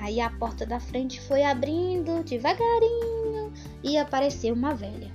Aí 0.00 0.20
a 0.20 0.30
porta 0.30 0.66
da 0.66 0.80
frente 0.80 1.20
foi 1.20 1.44
abrindo 1.44 2.24
devagarinho, 2.24 3.52
ia 3.84 4.02
aparecer 4.02 4.52
uma 4.52 4.74
velha. 4.74 5.12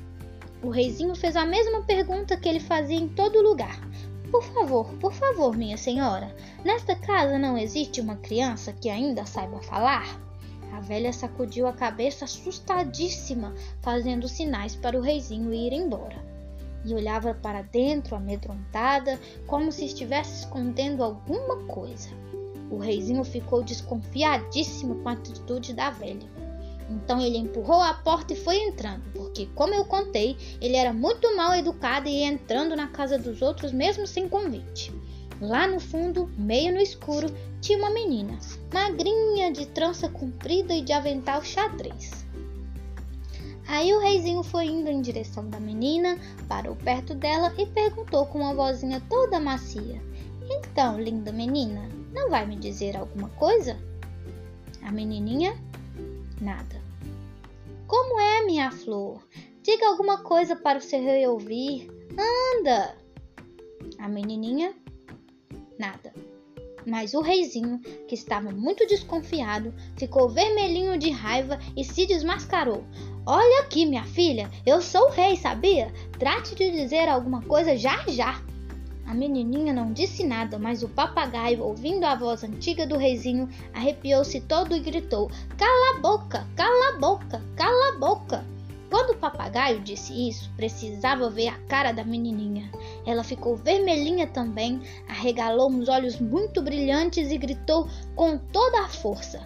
O 0.64 0.70
reizinho 0.70 1.14
fez 1.14 1.36
a 1.36 1.46
mesma 1.46 1.82
pergunta 1.82 2.38
que 2.38 2.48
ele 2.48 2.60
fazia 2.60 2.98
em 2.98 3.10
todo 3.10 3.42
lugar. 3.42 3.78
Por 4.32 4.44
favor, 4.44 4.94
por 4.94 5.14
favor, 5.14 5.58
minha 5.58 5.78
senhora, 5.78 6.34
nesta 6.64 6.96
casa 6.96 7.38
não 7.38 7.58
existe 7.58 8.00
uma 8.00 8.16
criança 8.16 8.72
que 8.74 8.90
ainda 8.90 9.26
saiba 9.26 9.62
falar? 9.62 10.20
A 10.74 10.80
velha 10.80 11.12
sacudiu 11.12 11.68
a 11.68 11.74
cabeça 11.74 12.26
assustadíssima, 12.26 13.54
fazendo 13.82 14.28
sinais 14.28 14.76
para 14.76 14.98
o 14.98 15.02
reizinho 15.02 15.54
ir 15.54 15.74
embora. 15.74 16.37
E 16.86 16.94
olhava 16.94 17.34
para 17.34 17.62
dentro, 17.62 18.16
amedrontada, 18.16 19.20
como 19.46 19.72
se 19.72 19.86
estivesse 19.86 20.44
escondendo 20.44 21.04
alguma 21.04 21.58
coisa. 21.64 22.10
O 22.70 22.78
reizinho 22.78 23.24
ficou 23.24 23.64
desconfiadíssimo 23.64 24.96
com 24.96 25.10
a 25.10 25.14
atitude 25.14 25.74
da 25.74 25.90
velha. 25.90 26.28
Então 26.90 27.22
ele 27.22 27.38
empurrou 27.38 27.82
a 27.82 27.94
porta 27.94 28.34
e 28.34 28.38
foi 28.38 28.58
entrando, 28.58 29.04
porque, 29.14 29.48
como 29.56 29.74
eu 29.74 29.84
contei, 29.84 30.38
ele 30.62 30.76
era 30.76 30.94
muito 30.94 31.36
mal 31.36 31.54
educado 31.54 32.08
e 32.08 32.22
ia 32.22 32.28
entrando 32.28 32.76
na 32.76 32.88
casa 32.88 33.18
dos 33.18 33.42
outros 33.42 33.72
mesmo 33.72 34.08
sem 34.08 34.28
convite. 34.30 34.94
Lá 35.40 35.68
no 35.68 35.80
fundo, 35.80 36.32
meio 36.38 36.74
no 36.74 36.80
escuro, 36.80 37.28
tinha 37.62 37.78
uma 37.78 37.92
menina, 37.92 38.40
magrinha, 38.74 39.52
de 39.52 39.68
trança 39.68 40.10
comprida 40.10 40.74
e 40.74 40.82
de 40.82 40.94
avental 40.94 41.44
xadrez. 41.44 42.27
Aí 43.68 43.94
o 43.94 44.00
reizinho 44.00 44.44
foi 44.44 44.66
indo 44.66 44.90
em 44.90 45.02
direção 45.02 45.50
da 45.50 45.60
menina, 45.60 46.18
parou 46.48 46.76
perto 46.76 47.14
dela 47.14 47.54
e 47.58 47.66
perguntou 47.66 48.26
com 48.26 48.40
uma 48.40 48.54
vozinha 48.54 49.02
toda 49.10 49.40
macia: 49.40 50.02
Então, 50.50 51.00
linda 51.00 51.32
menina, 51.32 51.88
não 52.14 52.30
vai 52.30 52.46
me 52.46 52.56
dizer 52.56 52.96
alguma 52.96 53.30
coisa? 53.30 53.78
A 54.82 54.92
menininha 54.92 55.54
Nada. 56.40 56.80
Como 57.88 58.20
é, 58.20 58.46
minha 58.46 58.70
flor? 58.72 59.24
Diga 59.64 59.88
alguma 59.88 60.20
coisa 60.20 60.56
para 60.56 60.78
o 60.78 60.82
seu 60.82 61.00
rei 61.00 61.28
ouvir. 61.28 61.90
Anda! 62.14 62.96
A 63.98 64.08
menininha? 64.08 64.74
Nada. 65.80 66.14
Mas 66.88 67.14
o 67.14 67.20
reizinho, 67.20 67.82
que 68.08 68.16
estava 68.16 68.50
muito 68.50 68.88
desconfiado, 68.88 69.74
ficou 69.98 70.30
vermelhinho 70.30 70.98
de 70.98 71.10
raiva 71.10 71.60
e 71.76 71.84
se 71.84 72.06
desmascarou. 72.06 72.82
Olha 73.26 73.60
aqui, 73.60 73.86
minha 73.86 74.06
filha, 74.06 74.50
eu 74.66 74.82
sou 74.82 75.08
o 75.08 75.12
rei, 75.12 75.36
sabia? 75.36 75.92
Trate 76.18 76.56
de 76.56 76.72
dizer 76.72 77.10
alguma 77.10 77.42
coisa 77.42 77.76
já 77.76 78.06
já. 78.08 78.42
A 79.06 79.14
menininha 79.14 79.74
não 79.74 79.92
disse 79.92 80.26
nada, 80.26 80.58
mas 80.58 80.82
o 80.82 80.88
papagaio, 80.88 81.62
ouvindo 81.62 82.06
a 82.06 82.16
voz 82.16 82.46
antiga 82.46 82.88
do 82.88 82.96
reizinho, 82.96 83.50
arrepiou-se 83.74 84.40
todo 84.40 84.74
e 84.74 84.80
gritou: 84.80 85.30
Cala 85.58 85.98
a 85.98 86.00
boca, 86.00 86.48
cala 86.56 86.96
a 86.96 87.00
boca, 87.00 87.42
cala 87.58 87.96
a 87.96 88.00
boca. 88.00 88.57
Quando 88.90 89.12
o 89.12 89.18
papagaio 89.18 89.82
disse 89.82 90.14
isso, 90.30 90.50
precisava 90.56 91.30
ver 91.30 91.50
a 91.50 91.58
cara 91.68 91.92
da 91.92 92.04
menininha. 92.04 92.72
Ela 93.06 93.24
ficou 93.24 93.56
vermelhinha 93.56 94.28
também, 94.28 94.82
arregalou 95.08 95.70
uns 95.70 95.90
olhos 95.90 96.20
muito 96.20 96.62
brilhantes 96.62 97.32
e 97.32 97.38
gritou 97.38 97.88
com 98.16 98.38
toda 98.38 98.82
a 98.82 98.88
força: 98.88 99.40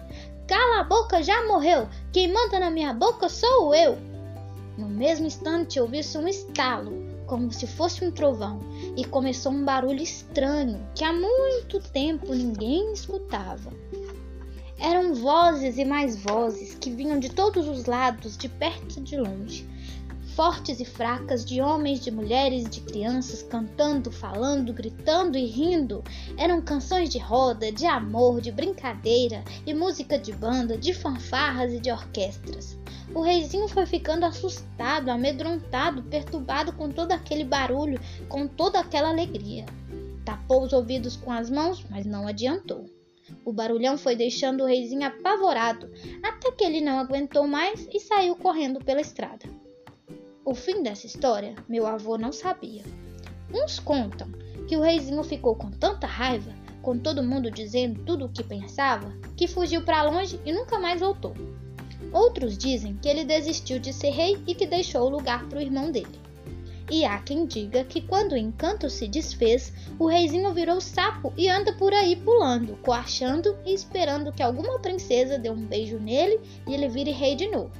Cala 0.46 0.80
a 0.80 0.84
boca, 0.84 1.22
já 1.22 1.46
morreu! 1.46 1.88
Quem 2.12 2.32
manda 2.32 2.60
na 2.60 2.70
minha 2.70 2.92
boca 2.92 3.28
sou 3.28 3.74
eu! 3.74 3.98
No 4.78 4.88
mesmo 4.88 5.26
instante 5.26 5.80
ouviu-se 5.80 6.16
um 6.16 6.28
estalo 6.28 7.12
como 7.32 7.50
se 7.50 7.66
fosse 7.66 8.04
um 8.04 8.10
trovão, 8.10 8.60
e 8.94 9.06
começou 9.06 9.52
um 9.52 9.64
barulho 9.64 10.02
estranho 10.02 10.86
que 10.94 11.02
há 11.02 11.14
muito 11.14 11.80
tempo 11.80 12.34
ninguém 12.34 12.92
escutava. 12.92 13.72
Eram 14.84 15.14
vozes 15.14 15.78
e 15.78 15.84
mais 15.84 16.16
vozes 16.16 16.74
que 16.74 16.90
vinham 16.90 17.20
de 17.20 17.28
todos 17.28 17.68
os 17.68 17.84
lados, 17.86 18.36
de 18.36 18.48
perto 18.48 18.98
e 18.98 19.00
de 19.00 19.16
longe. 19.16 19.64
Fortes 20.34 20.80
e 20.80 20.84
fracas, 20.84 21.44
de 21.44 21.60
homens, 21.60 22.00
de 22.00 22.10
mulheres, 22.10 22.68
de 22.68 22.80
crianças, 22.80 23.44
cantando, 23.44 24.10
falando, 24.10 24.72
gritando 24.72 25.38
e 25.38 25.46
rindo. 25.46 26.02
Eram 26.36 26.60
canções 26.60 27.10
de 27.10 27.18
roda, 27.20 27.70
de 27.70 27.86
amor, 27.86 28.40
de 28.40 28.50
brincadeira, 28.50 29.44
e 29.64 29.72
música 29.72 30.18
de 30.18 30.32
banda, 30.32 30.76
de 30.76 30.92
fanfarras 30.92 31.72
e 31.72 31.78
de 31.78 31.92
orquestras. 31.92 32.76
O 33.14 33.20
reizinho 33.20 33.68
foi 33.68 33.86
ficando 33.86 34.26
assustado, 34.26 35.10
amedrontado, 35.10 36.02
perturbado 36.02 36.72
com 36.72 36.90
todo 36.90 37.12
aquele 37.12 37.44
barulho, 37.44 38.00
com 38.28 38.48
toda 38.48 38.80
aquela 38.80 39.10
alegria. 39.10 39.64
Tapou 40.24 40.64
os 40.64 40.72
ouvidos 40.72 41.14
com 41.14 41.30
as 41.30 41.48
mãos, 41.48 41.84
mas 41.88 42.04
não 42.04 42.26
adiantou. 42.26 42.86
O 43.44 43.52
barulhão 43.52 43.98
foi 43.98 44.14
deixando 44.14 44.62
o 44.62 44.66
reizinho 44.66 45.04
apavorado, 45.04 45.90
até 46.22 46.52
que 46.52 46.64
ele 46.64 46.80
não 46.80 46.98
aguentou 46.98 47.46
mais 47.46 47.88
e 47.92 47.98
saiu 47.98 48.36
correndo 48.36 48.78
pela 48.84 49.00
estrada. 49.00 49.46
O 50.44 50.54
fim 50.54 50.82
dessa 50.82 51.06
história, 51.06 51.54
meu 51.68 51.86
avô 51.86 52.16
não 52.16 52.32
sabia. 52.32 52.82
Uns 53.52 53.78
contam 53.78 54.28
que 54.68 54.76
o 54.76 54.80
reizinho 54.80 55.22
ficou 55.22 55.56
com 55.56 55.70
tanta 55.70 56.06
raiva, 56.06 56.52
com 56.80 56.98
todo 56.98 57.22
mundo 57.22 57.50
dizendo 57.50 58.04
tudo 58.04 58.26
o 58.26 58.28
que 58.28 58.42
pensava, 58.42 59.12
que 59.36 59.46
fugiu 59.46 59.84
para 59.84 60.02
longe 60.02 60.40
e 60.44 60.52
nunca 60.52 60.78
mais 60.78 61.00
voltou. 61.00 61.34
Outros 62.12 62.58
dizem 62.58 62.96
que 62.96 63.08
ele 63.08 63.24
desistiu 63.24 63.78
de 63.78 63.92
ser 63.92 64.10
rei 64.10 64.42
e 64.46 64.54
que 64.54 64.66
deixou 64.66 65.02
o 65.02 65.08
lugar 65.08 65.48
para 65.48 65.58
o 65.58 65.62
irmão 65.62 65.90
dele. 65.90 66.21
E 66.92 67.06
há 67.06 67.18
quem 67.20 67.46
diga 67.46 67.84
que 67.84 68.02
quando 68.02 68.32
o 68.32 68.36
encanto 68.36 68.90
se 68.90 69.08
desfez, 69.08 69.72
o 69.98 70.06
reizinho 70.06 70.52
virou 70.52 70.78
sapo 70.78 71.32
e 71.38 71.48
anda 71.48 71.72
por 71.72 71.90
aí 71.94 72.14
pulando, 72.14 72.76
coachando 72.82 73.56
e 73.64 73.72
esperando 73.72 74.30
que 74.30 74.42
alguma 74.42 74.78
princesa 74.78 75.38
dê 75.38 75.48
um 75.48 75.64
beijo 75.64 75.98
nele 75.98 76.38
e 76.68 76.74
ele 76.74 76.90
vire 76.90 77.10
rei 77.10 77.34
de 77.34 77.48
novo. 77.48 77.72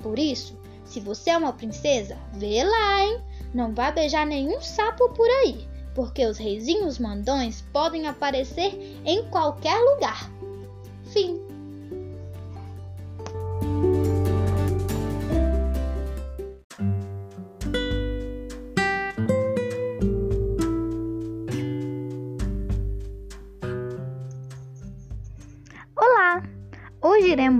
Por 0.00 0.20
isso, 0.20 0.56
se 0.84 1.00
você 1.00 1.30
é 1.30 1.36
uma 1.36 1.52
princesa, 1.52 2.16
vê 2.32 2.62
lá, 2.62 3.04
hein? 3.04 3.20
Não 3.52 3.74
vá 3.74 3.90
beijar 3.90 4.24
nenhum 4.24 4.60
sapo 4.60 5.08
por 5.14 5.26
aí, 5.26 5.66
porque 5.92 6.24
os 6.24 6.38
reizinhos 6.38 7.00
mandões 7.00 7.64
podem 7.72 8.06
aparecer 8.06 9.00
em 9.04 9.24
qualquer 9.30 9.76
lugar. 9.80 10.30
Fim. 11.06 11.43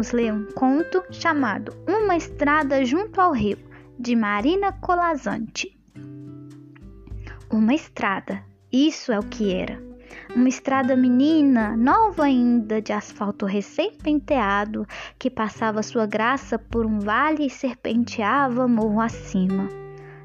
Iremos 0.05 0.13
ler 0.13 0.33
um 0.33 0.45
conto 0.53 1.03
chamado 1.11 1.75
Uma 1.89 2.17
Estrada 2.17 2.85
Junto 2.85 3.21
ao 3.21 3.33
Rio, 3.33 3.57
de 3.99 4.15
Marina 4.15 4.71
Colazante. 4.73 5.79
Uma 7.51 7.73
estrada, 7.73 8.45
isso 8.71 9.13
é 9.13 9.19
o 9.19 9.23
que 9.23 9.55
era. 9.55 9.83
Uma 10.35 10.49
estrada 10.49 10.95
menina, 10.95 11.75
nova 11.77 12.25
ainda, 12.25 12.83
de 12.83 12.93
asfalto 12.93 13.47
recém-penteado, 13.47 14.87
que 15.19 15.31
passava 15.31 15.83
sua 15.83 16.07
graça 16.07 16.59
por 16.59 16.85
um 16.85 16.99
vale 16.99 17.47
e 17.47 17.51
serpenteava 17.51 18.69
morro 18.69 19.01
acima. 19.01 19.69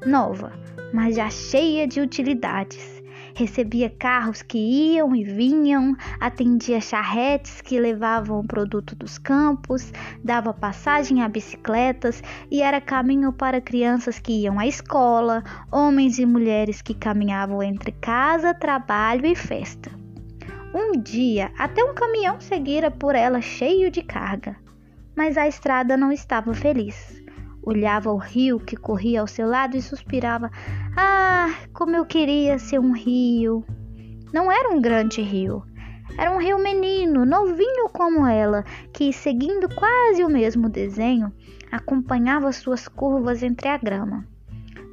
Nova, 0.04 0.52
mas 0.92 1.16
já 1.16 1.30
cheia 1.30 1.86
de 1.86 2.00
utilidades 2.02 2.99
recebia 3.34 3.90
carros 3.90 4.42
que 4.42 4.58
iam 4.58 5.14
e 5.14 5.24
vinham, 5.24 5.96
atendia 6.18 6.80
charretes 6.80 7.60
que 7.60 7.78
levavam 7.78 8.40
o 8.40 8.46
produto 8.46 8.94
dos 8.94 9.18
campos, 9.18 9.92
dava 10.22 10.52
passagem 10.52 11.22
a 11.22 11.28
bicicletas 11.28 12.22
e 12.50 12.62
era 12.62 12.80
caminho 12.80 13.32
para 13.32 13.60
crianças 13.60 14.18
que 14.18 14.42
iam 14.42 14.58
à 14.58 14.66
escola, 14.66 15.42
homens 15.70 16.18
e 16.18 16.26
mulheres 16.26 16.82
que 16.82 16.94
caminhavam 16.94 17.62
entre 17.62 17.92
casa, 17.92 18.54
trabalho 18.54 19.26
e 19.26 19.34
festa. 19.34 19.90
Um 20.72 20.92
dia, 20.92 21.50
até 21.58 21.82
um 21.82 21.94
caminhão 21.94 22.40
seguira 22.40 22.90
por 22.90 23.16
ela 23.16 23.40
cheio 23.40 23.90
de 23.90 24.02
carga, 24.02 24.56
mas 25.16 25.36
a 25.36 25.48
estrada 25.48 25.96
não 25.96 26.12
estava 26.12 26.54
feliz. 26.54 27.19
Olhava 27.62 28.10
o 28.12 28.16
rio 28.16 28.58
que 28.58 28.76
corria 28.76 29.20
ao 29.20 29.26
seu 29.26 29.46
lado 29.48 29.76
e 29.76 29.82
suspirava: 29.82 30.50
Ah, 30.96 31.48
como 31.72 31.94
eu 31.94 32.04
queria 32.04 32.58
ser 32.58 32.78
um 32.78 32.92
rio! 32.92 33.64
Não 34.32 34.50
era 34.50 34.70
um 34.70 34.80
grande 34.80 35.20
rio, 35.20 35.64
era 36.18 36.30
um 36.30 36.38
rio 36.38 36.58
menino, 36.58 37.24
novinho 37.24 37.88
como 37.88 38.26
ela, 38.26 38.64
que, 38.92 39.12
seguindo 39.12 39.68
quase 39.74 40.22
o 40.24 40.28
mesmo 40.28 40.68
desenho, 40.68 41.32
acompanhava 41.70 42.52
suas 42.52 42.88
curvas 42.88 43.42
entre 43.42 43.68
a 43.68 43.78
grama. 43.78 44.26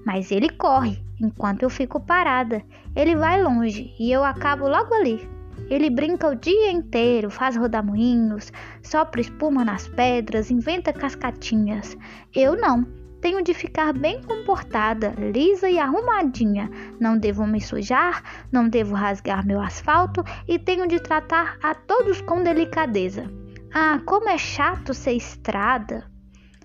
Mas 0.05 0.31
ele 0.31 0.49
corre, 0.49 1.03
enquanto 1.19 1.63
eu 1.63 1.69
fico 1.69 1.99
parada. 1.99 2.63
Ele 2.95 3.15
vai 3.15 3.41
longe 3.41 3.93
e 3.99 4.11
eu 4.11 4.23
acabo 4.23 4.67
logo 4.67 4.93
ali. 4.93 5.36
Ele 5.69 5.89
brinca 5.89 6.29
o 6.29 6.35
dia 6.35 6.71
inteiro, 6.71 7.29
faz 7.29 7.55
rodamuinhos, 7.57 8.51
sopra 8.81 9.19
espuma 9.19 9.65
nas 9.65 9.87
pedras, 9.87 10.49
inventa 10.49 10.93
cascatinhas. 10.93 11.97
Eu 12.33 12.55
não. 12.55 12.85
Tenho 13.19 13.43
de 13.43 13.53
ficar 13.53 13.93
bem 13.93 14.21
comportada, 14.21 15.13
lisa 15.17 15.69
e 15.69 15.79
arrumadinha. 15.79 16.69
Não 16.99 17.17
devo 17.17 17.45
me 17.47 17.59
sujar, 17.59 18.23
não 18.51 18.69
devo 18.69 18.95
rasgar 18.95 19.45
meu 19.45 19.59
asfalto 19.59 20.23
e 20.47 20.57
tenho 20.59 20.87
de 20.87 20.99
tratar 20.99 21.57
a 21.61 21.73
todos 21.73 22.21
com 22.21 22.43
delicadeza. 22.43 23.25
Ah, 23.73 23.99
como 24.05 24.29
é 24.29 24.37
chato 24.37 24.93
ser 24.93 25.13
estrada! 25.13 26.09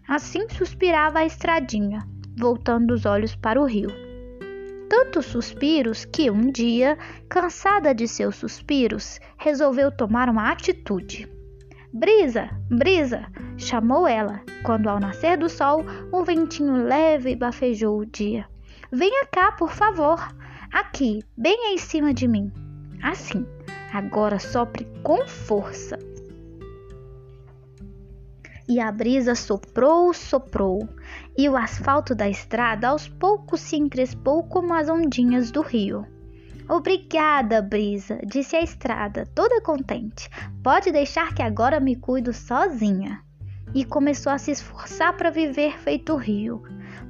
Assim 0.06 0.48
suspirava 0.48 1.20
a 1.20 1.26
estradinha, 1.26 2.06
voltando 2.38 2.92
os 2.92 3.06
olhos 3.06 3.34
para 3.34 3.60
o 3.60 3.64
rio. 3.64 4.11
Tantos 4.92 5.24
suspiros 5.24 6.04
que 6.04 6.30
um 6.30 6.52
dia, 6.52 6.98
cansada 7.26 7.94
de 7.94 8.06
seus 8.06 8.36
suspiros, 8.36 9.18
resolveu 9.38 9.90
tomar 9.90 10.28
uma 10.28 10.52
atitude. 10.52 11.26
Brisa, 11.90 12.50
brisa, 12.68 13.24
chamou 13.56 14.06
ela, 14.06 14.42
quando 14.62 14.88
ao 14.88 15.00
nascer 15.00 15.38
do 15.38 15.48
sol 15.48 15.82
um 16.12 16.22
ventinho 16.24 16.84
leve 16.84 17.34
bafejou 17.34 18.00
o 18.00 18.04
dia. 18.04 18.46
Venha 18.92 19.24
cá, 19.32 19.52
por 19.52 19.70
favor, 19.70 20.28
aqui, 20.70 21.24
bem 21.38 21.72
em 21.72 21.78
cima 21.78 22.12
de 22.12 22.28
mim. 22.28 22.52
Assim, 23.02 23.46
agora 23.94 24.38
sopre 24.38 24.86
com 25.02 25.26
força. 25.26 25.98
E 28.68 28.78
a 28.78 28.92
brisa 28.92 29.34
soprou, 29.34 30.12
soprou, 30.12 30.86
e 31.36 31.48
o 31.48 31.56
asfalto 31.56 32.14
da 32.14 32.28
estrada 32.28 32.88
aos 32.88 33.08
poucos 33.08 33.60
se 33.60 33.76
encrespou 33.76 34.44
como 34.44 34.74
as 34.74 34.88
ondinhas 34.88 35.50
do 35.50 35.62
rio. 35.62 36.06
Obrigada, 36.68 37.60
brisa, 37.60 38.18
disse 38.26 38.56
a 38.56 38.62
estrada, 38.62 39.26
toda 39.34 39.60
contente. 39.60 40.28
Pode 40.62 40.92
deixar 40.92 41.34
que 41.34 41.42
agora 41.42 41.80
me 41.80 41.96
cuido 41.96 42.32
sozinha. 42.32 43.20
E 43.74 43.84
começou 43.84 44.32
a 44.32 44.38
se 44.38 44.50
esforçar 44.50 45.16
para 45.16 45.30
viver 45.30 45.78
feito 45.78 46.14
rio. 46.14 46.62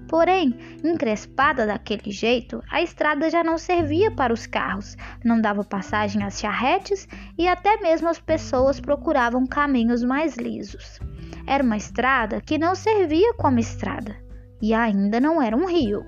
Porém, 0.09 0.55
encrespada 0.85 1.67
daquele 1.67 2.11
jeito, 2.11 2.63
a 2.71 2.83
estrada 2.83 3.31
já 3.31 3.43
não 3.43 3.57
servia 3.57 4.11
para 4.11 4.33
os 4.33 4.47
carros, 4.47 4.97
não 5.25 5.41
dava 5.41 5.65
passagem 5.65 6.23
às 6.23 6.39
charretes 6.39 7.09
e 7.39 7.49
até 7.49 7.81
mesmo 7.81 8.09
as 8.09 8.19
pessoas 8.19 8.79
procuravam 8.79 9.47
caminhos 9.47 10.03
mais 10.03 10.37
lisos. 10.37 11.01
Era 11.47 11.63
uma 11.63 11.77
estrada 11.77 12.41
que 12.41 12.59
não 12.59 12.75
servia 12.75 13.35
como 13.35 13.59
estrada 13.59 14.17
e 14.61 14.73
ainda 14.73 15.21
não 15.21 15.43
era 15.43 15.57
um 15.57 15.67
rio. 15.67 16.07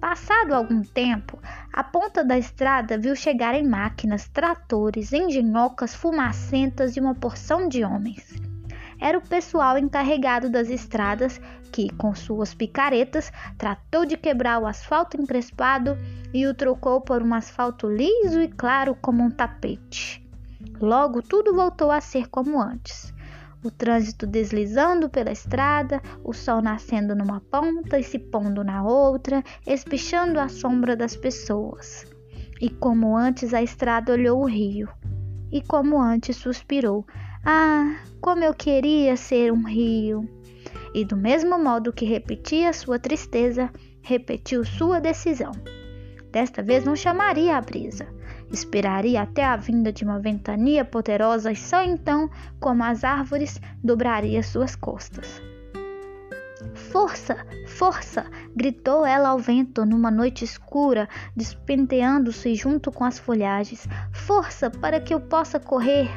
Passado 0.00 0.52
algum 0.52 0.82
tempo, 0.82 1.38
a 1.72 1.82
ponta 1.82 2.22
da 2.22 2.36
estrada 2.36 2.98
viu 2.98 3.16
chegarem 3.16 3.66
máquinas, 3.66 4.28
tratores, 4.28 5.12
engenhocas 5.12 5.94
fumacentas 5.94 6.96
e 6.96 7.00
uma 7.00 7.14
porção 7.14 7.68
de 7.68 7.82
homens. 7.82 8.34
Era 9.00 9.18
o 9.18 9.26
pessoal 9.26 9.78
encarregado 9.78 10.50
das 10.50 10.68
estradas 10.68 11.40
que, 11.72 11.88
com 11.94 12.14
suas 12.14 12.54
picaretas, 12.54 13.32
tratou 13.56 14.04
de 14.04 14.16
quebrar 14.16 14.60
o 14.60 14.66
asfalto 14.66 15.20
encrespado 15.20 15.96
e 16.32 16.46
o 16.46 16.54
trocou 16.54 17.00
por 17.00 17.22
um 17.22 17.34
asfalto 17.34 17.88
liso 17.88 18.40
e 18.40 18.48
claro 18.48 18.94
como 19.00 19.22
um 19.22 19.30
tapete. 19.30 20.26
Logo 20.80 21.22
tudo 21.22 21.54
voltou 21.54 21.90
a 21.90 22.00
ser 22.00 22.28
como 22.28 22.60
antes 22.60 23.15
o 23.66 23.70
trânsito 23.70 24.26
deslizando 24.26 25.08
pela 25.08 25.32
estrada, 25.32 26.00
o 26.22 26.32
sol 26.32 26.62
nascendo 26.62 27.14
numa 27.14 27.40
ponta 27.40 27.98
e 27.98 28.02
se 28.02 28.18
pondo 28.18 28.62
na 28.62 28.84
outra, 28.84 29.42
espichando 29.66 30.38
a 30.38 30.48
sombra 30.48 30.96
das 30.96 31.16
pessoas. 31.16 32.06
E 32.60 32.70
como 32.70 33.16
antes 33.16 33.52
a 33.52 33.62
estrada 33.62 34.12
olhou 34.12 34.42
o 34.42 34.48
rio, 34.48 34.88
e 35.50 35.60
como 35.60 36.00
antes 36.00 36.36
suspirou: 36.36 37.04
Ah, 37.44 37.96
como 38.20 38.42
eu 38.44 38.54
queria 38.54 39.16
ser 39.16 39.52
um 39.52 39.66
rio! 39.66 40.28
E 40.94 41.04
do 41.04 41.16
mesmo 41.16 41.58
modo 41.58 41.92
que 41.92 42.06
repetia 42.06 42.72
sua 42.72 42.98
tristeza, 42.98 43.70
repetiu 44.02 44.64
sua 44.64 45.00
decisão. 45.00 45.52
Desta 46.32 46.62
vez 46.62 46.84
não 46.84 46.96
chamaria 46.96 47.56
a 47.56 47.60
brisa, 47.60 48.06
Esperaria 48.50 49.22
até 49.22 49.44
a 49.44 49.56
vinda 49.56 49.92
de 49.92 50.04
uma 50.04 50.18
ventania 50.18 50.84
poderosa 50.84 51.50
e 51.50 51.56
só 51.56 51.82
então, 51.82 52.30
como 52.60 52.84
as 52.84 53.02
árvores, 53.02 53.60
dobraria 53.82 54.42
suas 54.42 54.76
costas. 54.76 55.42
Força, 56.74 57.36
força! 57.66 58.26
gritou 58.54 59.04
ela 59.04 59.30
ao 59.30 59.38
vento 59.38 59.84
numa 59.84 60.10
noite 60.10 60.44
escura, 60.44 61.08
despenteando-se 61.34 62.54
junto 62.54 62.92
com 62.92 63.04
as 63.04 63.18
folhagens. 63.18 63.88
Força 64.12 64.70
para 64.70 65.00
que 65.00 65.12
eu 65.12 65.20
possa 65.20 65.58
correr! 65.58 66.08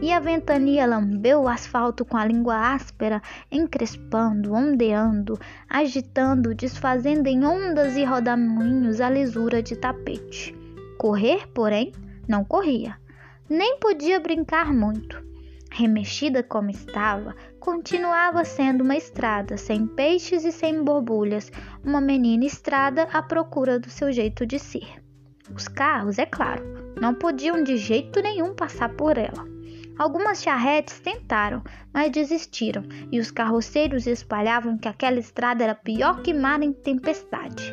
E 0.00 0.12
a 0.12 0.20
ventania 0.20 0.86
lambeu 0.86 1.42
o 1.42 1.48
asfalto 1.48 2.04
com 2.04 2.16
a 2.16 2.24
língua 2.24 2.72
áspera, 2.72 3.20
encrespando, 3.50 4.54
ondeando, 4.54 5.38
agitando, 5.68 6.54
desfazendo 6.54 7.26
em 7.26 7.44
ondas 7.44 7.96
e 7.96 8.04
rodamuinhos 8.04 9.00
a 9.00 9.10
lisura 9.10 9.60
de 9.60 9.74
tapete. 9.76 10.57
Correr, 10.98 11.46
porém, 11.54 11.92
não 12.26 12.44
corria, 12.44 12.98
nem 13.48 13.78
podia 13.78 14.18
brincar 14.18 14.74
muito. 14.74 15.24
Remexida 15.70 16.42
como 16.42 16.70
estava, 16.70 17.36
continuava 17.60 18.44
sendo 18.44 18.82
uma 18.82 18.96
estrada 18.96 19.56
sem 19.56 19.86
peixes 19.86 20.44
e 20.44 20.50
sem 20.50 20.82
borbulhas, 20.82 21.52
uma 21.84 22.00
menina 22.00 22.44
estrada 22.44 23.04
à 23.12 23.22
procura 23.22 23.78
do 23.78 23.88
seu 23.88 24.10
jeito 24.10 24.44
de 24.44 24.58
ser. 24.58 25.00
Os 25.54 25.68
carros, 25.68 26.18
é 26.18 26.26
claro, 26.26 26.64
não 27.00 27.14
podiam 27.14 27.62
de 27.62 27.76
jeito 27.76 28.20
nenhum 28.20 28.52
passar 28.52 28.88
por 28.88 29.16
ela. 29.16 29.46
Algumas 29.96 30.42
charretes 30.42 30.98
tentaram, 30.98 31.62
mas 31.94 32.10
desistiram, 32.10 32.82
e 33.12 33.20
os 33.20 33.30
carroceiros 33.30 34.06
espalhavam 34.08 34.76
que 34.76 34.88
aquela 34.88 35.20
estrada 35.20 35.62
era 35.62 35.76
pior 35.76 36.22
que 36.22 36.34
mar 36.34 36.60
em 36.60 36.72
tempestade. 36.72 37.72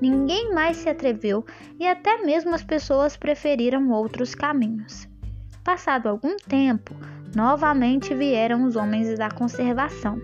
Ninguém 0.00 0.52
mais 0.52 0.76
se 0.76 0.88
atreveu 0.88 1.44
e 1.78 1.86
até 1.86 2.22
mesmo 2.22 2.54
as 2.54 2.62
pessoas 2.62 3.16
preferiram 3.16 3.90
outros 3.90 4.34
caminhos. 4.34 5.08
Passado 5.64 6.08
algum 6.08 6.36
tempo, 6.36 6.94
novamente 7.34 8.14
vieram 8.14 8.64
os 8.64 8.76
homens 8.76 9.18
da 9.18 9.30
conservação, 9.30 10.20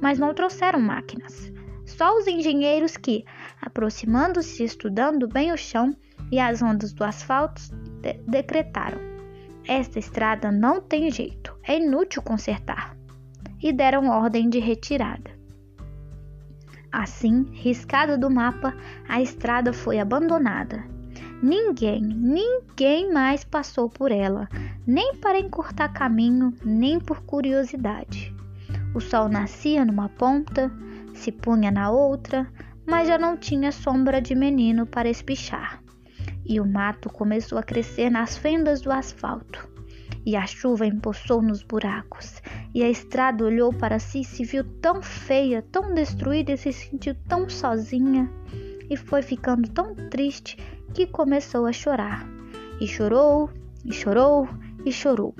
mas 0.00 0.18
não 0.18 0.34
trouxeram 0.34 0.80
máquinas. 0.80 1.52
Só 1.86 2.16
os 2.16 2.26
engenheiros 2.26 2.96
que, 2.96 3.24
aproximando-se 3.60 4.62
e 4.62 4.66
estudando 4.66 5.28
bem 5.28 5.52
o 5.52 5.56
chão 5.56 5.96
e 6.30 6.38
as 6.40 6.60
ondas 6.60 6.92
do 6.92 7.04
asfalto, 7.04 7.62
de 8.00 8.14
decretaram: 8.26 8.98
Esta 9.66 9.98
estrada 9.98 10.50
não 10.50 10.80
tem 10.80 11.10
jeito, 11.10 11.56
é 11.62 11.76
inútil 11.76 12.22
consertar. 12.22 12.96
E 13.62 13.72
deram 13.72 14.08
ordem 14.08 14.48
de 14.50 14.58
retirada. 14.58 15.30
Assim, 16.92 17.46
riscada 17.52 18.18
do 18.18 18.30
mapa, 18.30 18.76
a 19.08 19.22
estrada 19.22 19.72
foi 19.72 19.98
abandonada. 19.98 20.84
Ninguém, 21.42 22.02
ninguém 22.02 23.10
mais 23.10 23.42
passou 23.44 23.88
por 23.88 24.12
ela, 24.12 24.46
nem 24.86 25.16
para 25.16 25.40
encurtar 25.40 25.88
caminho, 25.88 26.52
nem 26.62 27.00
por 27.00 27.22
curiosidade. 27.22 28.34
O 28.94 29.00
sol 29.00 29.28
nascia 29.30 29.86
numa 29.86 30.10
ponta, 30.10 30.70
se 31.14 31.32
punha 31.32 31.70
na 31.70 31.90
outra, 31.90 32.46
mas 32.86 33.08
já 33.08 33.16
não 33.16 33.38
tinha 33.38 33.72
sombra 33.72 34.20
de 34.20 34.34
menino 34.34 34.86
para 34.86 35.08
espichar. 35.08 35.82
E 36.44 36.60
o 36.60 36.66
mato 36.66 37.08
começou 37.08 37.56
a 37.56 37.62
crescer 37.62 38.10
nas 38.10 38.36
fendas 38.36 38.82
do 38.82 38.92
asfalto 38.92 39.72
e 40.24 40.36
a 40.36 40.46
chuva 40.46 40.86
empoçou 40.86 41.42
nos 41.42 41.62
buracos, 41.62 42.40
e 42.74 42.82
a 42.82 42.88
estrada 42.88 43.44
olhou 43.44 43.72
para 43.72 43.98
si 43.98 44.20
e 44.20 44.24
se 44.24 44.44
viu 44.44 44.64
tão 44.80 45.02
feia, 45.02 45.62
tão 45.62 45.94
destruída 45.94 46.52
e 46.52 46.56
se 46.56 46.72
sentiu 46.72 47.14
tão 47.28 47.48
sozinha, 47.48 48.30
e 48.88 48.96
foi 48.96 49.22
ficando 49.22 49.68
tão 49.68 49.94
triste 50.08 50.56
que 50.94 51.06
começou 51.06 51.66
a 51.66 51.72
chorar. 51.72 52.26
E 52.80 52.86
chorou, 52.86 53.50
e 53.84 53.92
chorou, 53.92 54.48
e 54.84 54.92
chorou. 54.92 55.34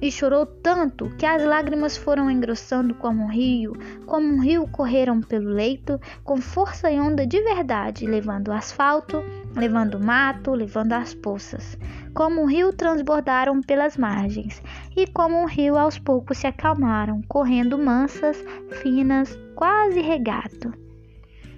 E 0.00 0.10
chorou 0.10 0.44
tanto 0.44 1.08
que 1.16 1.24
as 1.24 1.44
lágrimas 1.44 1.96
foram 1.96 2.30
engrossando 2.30 2.94
como 2.94 3.24
um 3.24 3.30
rio, 3.30 3.72
como 4.04 4.26
um 4.26 4.40
rio 4.40 4.68
correram 4.68 5.20
pelo 5.20 5.50
leito, 5.50 6.00
com 6.22 6.36
força 6.36 6.90
e 6.90 7.00
onda 7.00 7.26
de 7.26 7.42
verdade, 7.42 8.06
levando 8.06 8.48
o 8.48 8.52
asfalto, 8.52 9.24
levando 9.54 9.94
o 9.94 10.00
mato, 10.00 10.50
levando 10.52 10.92
as 10.92 11.14
poças 11.14 11.78
como 12.16 12.40
um 12.40 12.46
rio 12.46 12.72
transbordaram 12.72 13.60
pelas 13.60 13.94
margens, 13.98 14.62
e 14.96 15.06
como 15.06 15.38
um 15.38 15.44
rio 15.44 15.76
aos 15.76 15.98
poucos 15.98 16.38
se 16.38 16.46
acalmaram, 16.46 17.20
correndo 17.28 17.76
mansas, 17.76 18.42
finas, 18.80 19.38
quase 19.54 20.00
regato. 20.00 20.72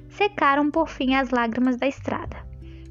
Secaram 0.09 0.69
por 0.69 0.89
fim 0.89 1.15
as 1.15 1.31
lágrimas 1.31 1.77
da 1.77 1.87
estrada, 1.87 2.37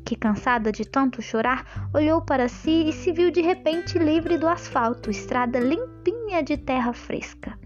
que, 0.07 0.15
cansada 0.15 0.71
de 0.71 0.85
tanto 0.85 1.21
chorar, 1.21 1.89
olhou 1.93 2.21
para 2.21 2.47
si 2.47 2.87
e 2.87 2.93
se 2.93 3.11
viu 3.11 3.29
de 3.29 3.41
repente 3.41 3.99
livre 3.99 4.37
do 4.37 4.47
asfalto, 4.47 5.11
estrada 5.11 5.59
limpinha 5.59 6.41
de 6.41 6.55
terra 6.55 6.93
fresca 6.93 7.59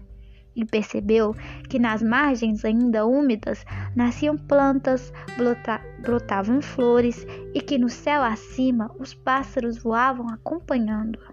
e 0.56 0.64
percebeu 0.64 1.34
que 1.70 1.78
nas 1.78 2.02
margens 2.02 2.64
ainda 2.64 3.06
úmidas 3.06 3.64
nasciam 3.94 4.36
plantas, 4.36 5.12
brota 5.36 5.80
brotavam 6.00 6.60
flores 6.60 7.24
e 7.54 7.60
que 7.60 7.78
no 7.78 7.88
céu 7.88 8.24
acima 8.24 8.90
os 8.98 9.14
pássaros 9.14 9.78
voavam 9.78 10.28
acompanhando-a. 10.28 11.32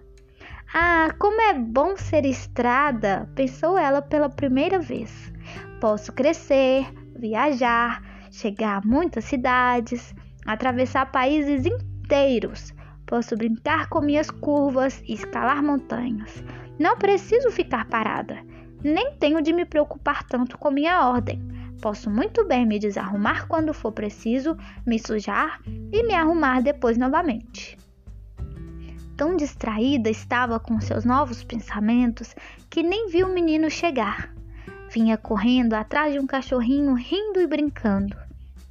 Ah, 0.72 1.12
como 1.18 1.40
é 1.40 1.54
bom 1.54 1.96
ser 1.96 2.24
estrada! 2.24 3.28
pensou 3.34 3.76
ela 3.76 4.00
pela 4.00 4.28
primeira 4.28 4.78
vez. 4.78 5.32
Posso 5.80 6.12
crescer, 6.12 6.86
viajar, 7.18 8.00
chegar 8.30 8.76
a 8.76 8.86
muitas 8.86 9.24
cidades, 9.24 10.14
atravessar 10.52 11.10
países 11.10 11.66
inteiros. 11.66 12.72
Posso 13.06 13.36
brincar 13.36 13.88
com 13.88 14.00
minhas 14.00 14.30
curvas 14.30 15.02
e 15.06 15.14
escalar 15.14 15.62
montanhas. 15.62 16.44
Não 16.78 16.96
preciso 16.96 17.50
ficar 17.50 17.86
parada. 17.86 18.38
nem 18.82 19.14
tenho 19.16 19.42
de 19.42 19.52
me 19.52 19.66
preocupar 19.66 20.24
tanto 20.24 20.56
com 20.56 20.70
minha 20.70 21.06
ordem. 21.06 21.40
Posso 21.82 22.10
muito 22.10 22.46
bem 22.46 22.66
me 22.66 22.78
desarrumar 22.78 23.46
quando 23.46 23.74
for 23.74 23.92
preciso, 23.92 24.56
me 24.86 24.98
sujar 24.98 25.60
e 25.66 26.02
me 26.02 26.14
arrumar 26.14 26.62
depois 26.62 26.96
novamente. 26.96 27.78
Tão 29.16 29.36
distraída 29.36 30.08
estava 30.08 30.58
com 30.58 30.80
seus 30.80 31.04
novos 31.04 31.44
pensamentos 31.44 32.34
que 32.70 32.82
nem 32.82 33.08
viu 33.08 33.28
o 33.28 33.34
menino 33.34 33.70
chegar. 33.70 34.32
Vinha 34.90 35.16
correndo 35.16 35.74
atrás 35.74 36.12
de 36.12 36.18
um 36.18 36.26
cachorrinho, 36.26 36.94
rindo 36.94 37.40
e 37.40 37.46
brincando. 37.46 38.16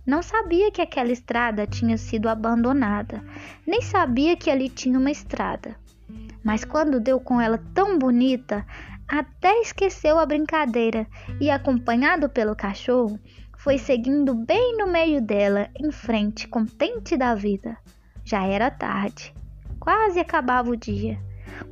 Não 0.09 0.23
sabia 0.23 0.71
que 0.71 0.81
aquela 0.81 1.11
estrada 1.11 1.67
tinha 1.67 1.95
sido 1.95 2.27
abandonada, 2.29 3.23
nem 3.63 3.79
sabia 3.79 4.35
que 4.35 4.49
ali 4.49 4.67
tinha 4.67 4.97
uma 4.97 5.11
estrada. 5.11 5.75
Mas 6.43 6.65
quando 6.65 6.99
deu 6.99 7.19
com 7.19 7.39
ela 7.39 7.59
tão 7.75 7.99
bonita, 7.99 8.65
até 9.07 9.61
esqueceu 9.61 10.17
a 10.17 10.25
brincadeira 10.25 11.05
e, 11.39 11.51
acompanhado 11.51 12.27
pelo 12.27 12.55
cachorro, 12.55 13.19
foi 13.55 13.77
seguindo 13.77 14.33
bem 14.33 14.75
no 14.79 14.87
meio 14.87 15.21
dela, 15.21 15.69
em 15.79 15.91
frente, 15.91 16.47
contente 16.47 17.15
da 17.15 17.35
vida. 17.35 17.77
Já 18.25 18.47
era 18.47 18.71
tarde, 18.71 19.31
quase 19.79 20.19
acabava 20.19 20.71
o 20.71 20.75
dia, 20.75 21.19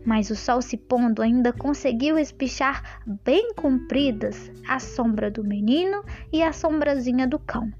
mas 0.06 0.30
o 0.30 0.36
sol 0.36 0.62
se 0.62 0.78
pondo 0.78 1.23
ainda 1.23 1.52
conseguiu 1.52 2.19
espichar 2.19 3.02
bem 3.26 3.52
compridas 3.56 4.52
a 4.69 4.78
sombra 4.78 5.32
do 5.32 5.43
menino 5.43 6.04
e 6.32 6.43
a 6.43 6.54
sombrazinha 6.54 7.28
do 7.28 7.39
cão. 7.39 7.73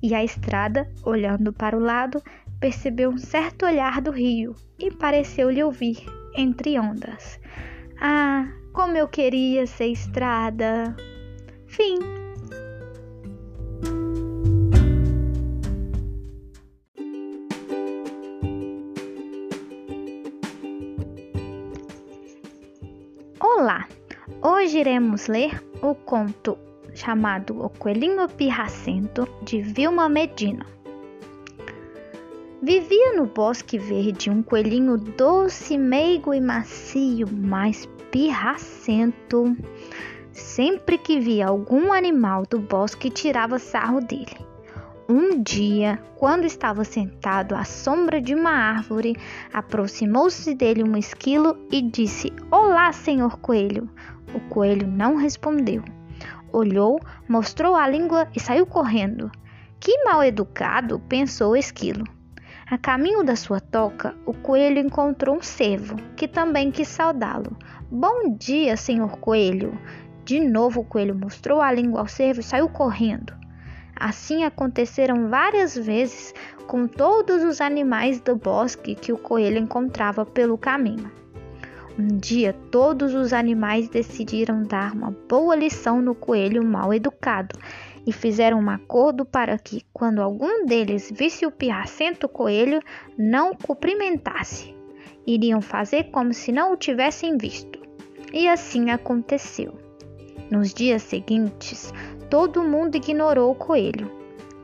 E 0.00 0.14
a 0.14 0.22
estrada, 0.22 0.88
olhando 1.02 1.52
para 1.52 1.76
o 1.76 1.80
lado, 1.80 2.22
percebeu 2.60 3.10
um 3.10 3.18
certo 3.18 3.66
olhar 3.66 4.00
do 4.00 4.12
rio 4.12 4.54
e 4.78 4.92
pareceu-lhe 4.92 5.62
ouvir, 5.62 5.98
entre 6.36 6.78
ondas: 6.78 7.40
Ah, 8.00 8.48
como 8.72 8.96
eu 8.96 9.08
queria 9.08 9.66
ser 9.66 9.88
estrada. 9.88 10.94
Fim. 11.66 11.98
Olá! 23.40 23.88
Hoje 24.40 24.78
iremos 24.78 25.26
ler 25.26 25.60
o 25.82 25.92
conto 25.96 26.67
chamado 26.98 27.64
O 27.64 27.68
Coelhinho 27.68 28.28
Pirracento 28.28 29.28
de 29.42 29.62
Vilma 29.62 30.08
Medina. 30.08 30.66
Vivia 32.60 33.14
no 33.16 33.24
bosque 33.24 33.78
verde 33.78 34.28
um 34.28 34.42
coelhinho 34.42 34.98
doce, 34.98 35.78
meigo 35.78 36.34
e 36.34 36.40
macio, 36.40 37.28
mas 37.30 37.88
pirracento. 38.10 39.56
Sempre 40.32 40.98
que 40.98 41.20
via 41.20 41.46
algum 41.46 41.92
animal 41.92 42.42
do 42.50 42.58
bosque, 42.58 43.10
tirava 43.10 43.60
sarro 43.60 44.00
dele. 44.00 44.36
Um 45.08 45.40
dia, 45.40 46.02
quando 46.16 46.46
estava 46.46 46.82
sentado 46.82 47.54
à 47.54 47.64
sombra 47.64 48.20
de 48.20 48.34
uma 48.34 48.50
árvore, 48.50 49.16
aproximou-se 49.52 50.52
dele 50.52 50.82
um 50.82 50.96
esquilo 50.96 51.56
e 51.70 51.80
disse: 51.80 52.32
Olá, 52.50 52.92
senhor 52.92 53.38
coelho. 53.38 53.88
O 54.34 54.40
coelho 54.50 54.86
não 54.86 55.14
respondeu. 55.14 55.82
Olhou, 56.52 57.00
mostrou 57.28 57.74
a 57.74 57.86
língua 57.88 58.28
e 58.34 58.40
saiu 58.40 58.66
correndo. 58.66 59.30
Que 59.80 60.04
mal 60.04 60.24
educado, 60.24 60.98
pensou 61.08 61.52
o 61.52 61.56
esquilo. 61.56 62.04
A 62.70 62.76
caminho 62.76 63.24
da 63.24 63.34
sua 63.34 63.60
toca, 63.60 64.14
o 64.26 64.34
coelho 64.34 64.78
encontrou 64.78 65.36
um 65.36 65.42
cervo, 65.42 65.96
que 66.16 66.28
também 66.28 66.70
quis 66.70 66.88
saudá-lo. 66.88 67.56
Bom 67.90 68.36
dia, 68.36 68.76
senhor 68.76 69.18
coelho! 69.18 69.72
De 70.24 70.38
novo 70.38 70.82
o 70.82 70.84
coelho 70.84 71.14
mostrou 71.14 71.62
a 71.62 71.72
língua 71.72 72.00
ao 72.00 72.06
cervo 72.06 72.40
e 72.40 72.42
saiu 72.42 72.68
correndo. 72.68 73.32
Assim 73.98 74.44
aconteceram 74.44 75.28
várias 75.28 75.74
vezes 75.74 76.34
com 76.66 76.86
todos 76.86 77.42
os 77.42 77.60
animais 77.60 78.20
do 78.20 78.36
bosque 78.36 78.94
que 78.94 79.12
o 79.12 79.18
coelho 79.18 79.58
encontrava 79.58 80.26
pelo 80.26 80.58
caminho. 80.58 81.10
Um 81.98 82.16
dia, 82.16 82.52
todos 82.70 83.12
os 83.12 83.32
animais 83.32 83.88
decidiram 83.88 84.62
dar 84.62 84.92
uma 84.92 85.10
boa 85.28 85.56
lição 85.56 86.00
no 86.00 86.14
coelho 86.14 86.64
mal 86.64 86.94
educado 86.94 87.58
e 88.06 88.12
fizeram 88.12 88.60
um 88.60 88.70
acordo 88.70 89.24
para 89.24 89.58
que, 89.58 89.84
quando 89.92 90.22
algum 90.22 90.64
deles 90.64 91.12
visse 91.12 91.44
o 91.44 91.50
pirracento 91.50 92.28
coelho, 92.28 92.80
não 93.18 93.52
cumprimentasse. 93.52 94.72
Iriam 95.26 95.60
fazer 95.60 96.04
como 96.04 96.32
se 96.32 96.52
não 96.52 96.72
o 96.72 96.76
tivessem 96.76 97.36
visto. 97.36 97.80
E 98.32 98.48
assim 98.48 98.90
aconteceu. 98.90 99.74
Nos 100.52 100.72
dias 100.72 101.02
seguintes, 101.02 101.92
todo 102.30 102.62
mundo 102.62 102.94
ignorou 102.94 103.50
o 103.50 103.56
coelho. 103.56 104.08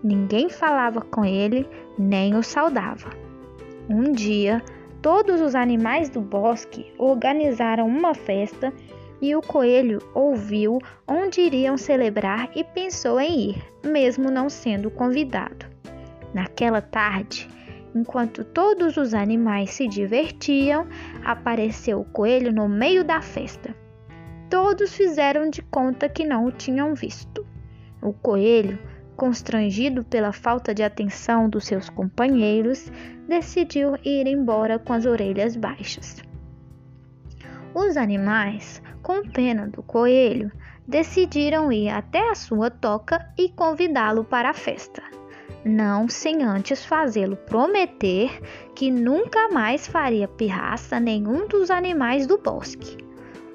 Ninguém 0.05 0.49
falava 0.49 1.01
com 1.01 1.25
ele, 1.25 1.68
nem 1.99 2.37
o 2.37 2.44
saudava. 2.44 3.11
Um 3.90 4.12
dia, 4.12 4.62
todos 5.05 5.43
os 5.43 5.55
animais 5.55 6.09
do 6.09 6.23
bosque 6.23 6.90
organizaram 6.97 7.87
uma 7.87 8.14
festa 8.14 8.73
e 9.21 9.37
o 9.37 9.43
coelho 9.43 9.99
ouviu 10.14 10.79
onde 11.07 11.43
iriam 11.43 11.77
celebrar 11.77 12.51
e 12.57 12.64
pensou 12.64 13.21
em 13.21 13.51
ir, 13.51 13.62
mesmo 13.85 14.31
não 14.31 14.49
sendo 14.49 14.90
convidado. 14.90 15.67
Naquela 16.33 16.81
tarde, 16.81 17.47
enquanto 17.95 18.45
todos 18.45 18.97
os 18.97 19.12
animais 19.12 19.73
se 19.73 19.87
divertiam, 19.87 20.87
apareceu 21.23 22.01
o 22.01 22.07
coelho 22.07 22.51
no 22.51 22.67
meio 22.67 23.05
da 23.05 23.21
festa. 23.21 23.77
Todos 24.49 24.95
fizeram 24.95 25.51
de 25.51 25.61
conta 25.61 26.09
que 26.09 26.25
não 26.25 26.47
o 26.47 26.51
tinham 26.51 26.95
visto. 26.95 27.47
O 28.01 28.14
coelho, 28.14 28.79
constrangido 29.16 30.05
pela 30.05 30.33
falta 30.33 30.74
de 30.74 30.83
atenção 30.83 31.48
dos 31.48 31.64
seus 31.64 31.88
companheiros, 31.88 32.90
decidiu 33.29 33.96
ir 34.05 34.27
embora 34.27 34.79
com 34.79 34.92
as 34.92 35.07
orelhas 35.07 35.57
baixas. 35.57 36.22
Os 37.74 37.96
animais 37.96 38.83
com 39.05 39.22
pena 39.22 39.68
do 39.68 39.83
coelho, 39.83 40.50
decidiram 40.88 41.70
ir 41.70 41.90
até 41.90 42.31
a 42.31 42.35
sua 42.35 42.70
toca 42.70 43.31
e 43.38 43.50
convidá-lo 43.50 44.24
para 44.24 44.48
a 44.48 44.55
festa. 44.55 45.03
Não 45.62 46.09
sem 46.09 46.42
antes 46.42 46.85
fazê-lo 46.85 47.37
prometer 47.37 48.40
que 48.74 48.90
nunca 48.90 49.48
mais 49.50 49.87
faria 49.87 50.27
pirraça 50.27 50.98
nenhum 50.98 51.46
dos 51.46 51.70
animais 51.70 52.27
do 52.27 52.38
bosque. 52.38 52.96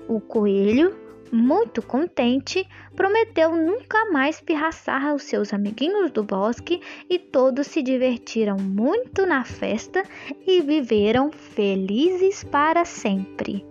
O 0.07 0.21
coelho, 0.21 0.95
muito 1.31 1.81
contente, 1.81 2.67
prometeu 2.95 3.55
nunca 3.55 4.11
mais 4.11 4.39
pirraçar 4.39 5.05
aos 5.07 5.23
seus 5.23 5.53
amiguinhos 5.53 6.11
do 6.11 6.23
bosque 6.23 6.81
e 7.09 7.17
todos 7.17 7.67
se 7.67 7.81
divertiram 7.81 8.57
muito 8.57 9.25
na 9.25 9.43
festa 9.43 10.03
e 10.45 10.61
viveram 10.61 11.31
felizes 11.31 12.43
para 12.43 12.85
sempre. 12.85 13.65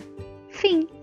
Fim. 0.49 0.98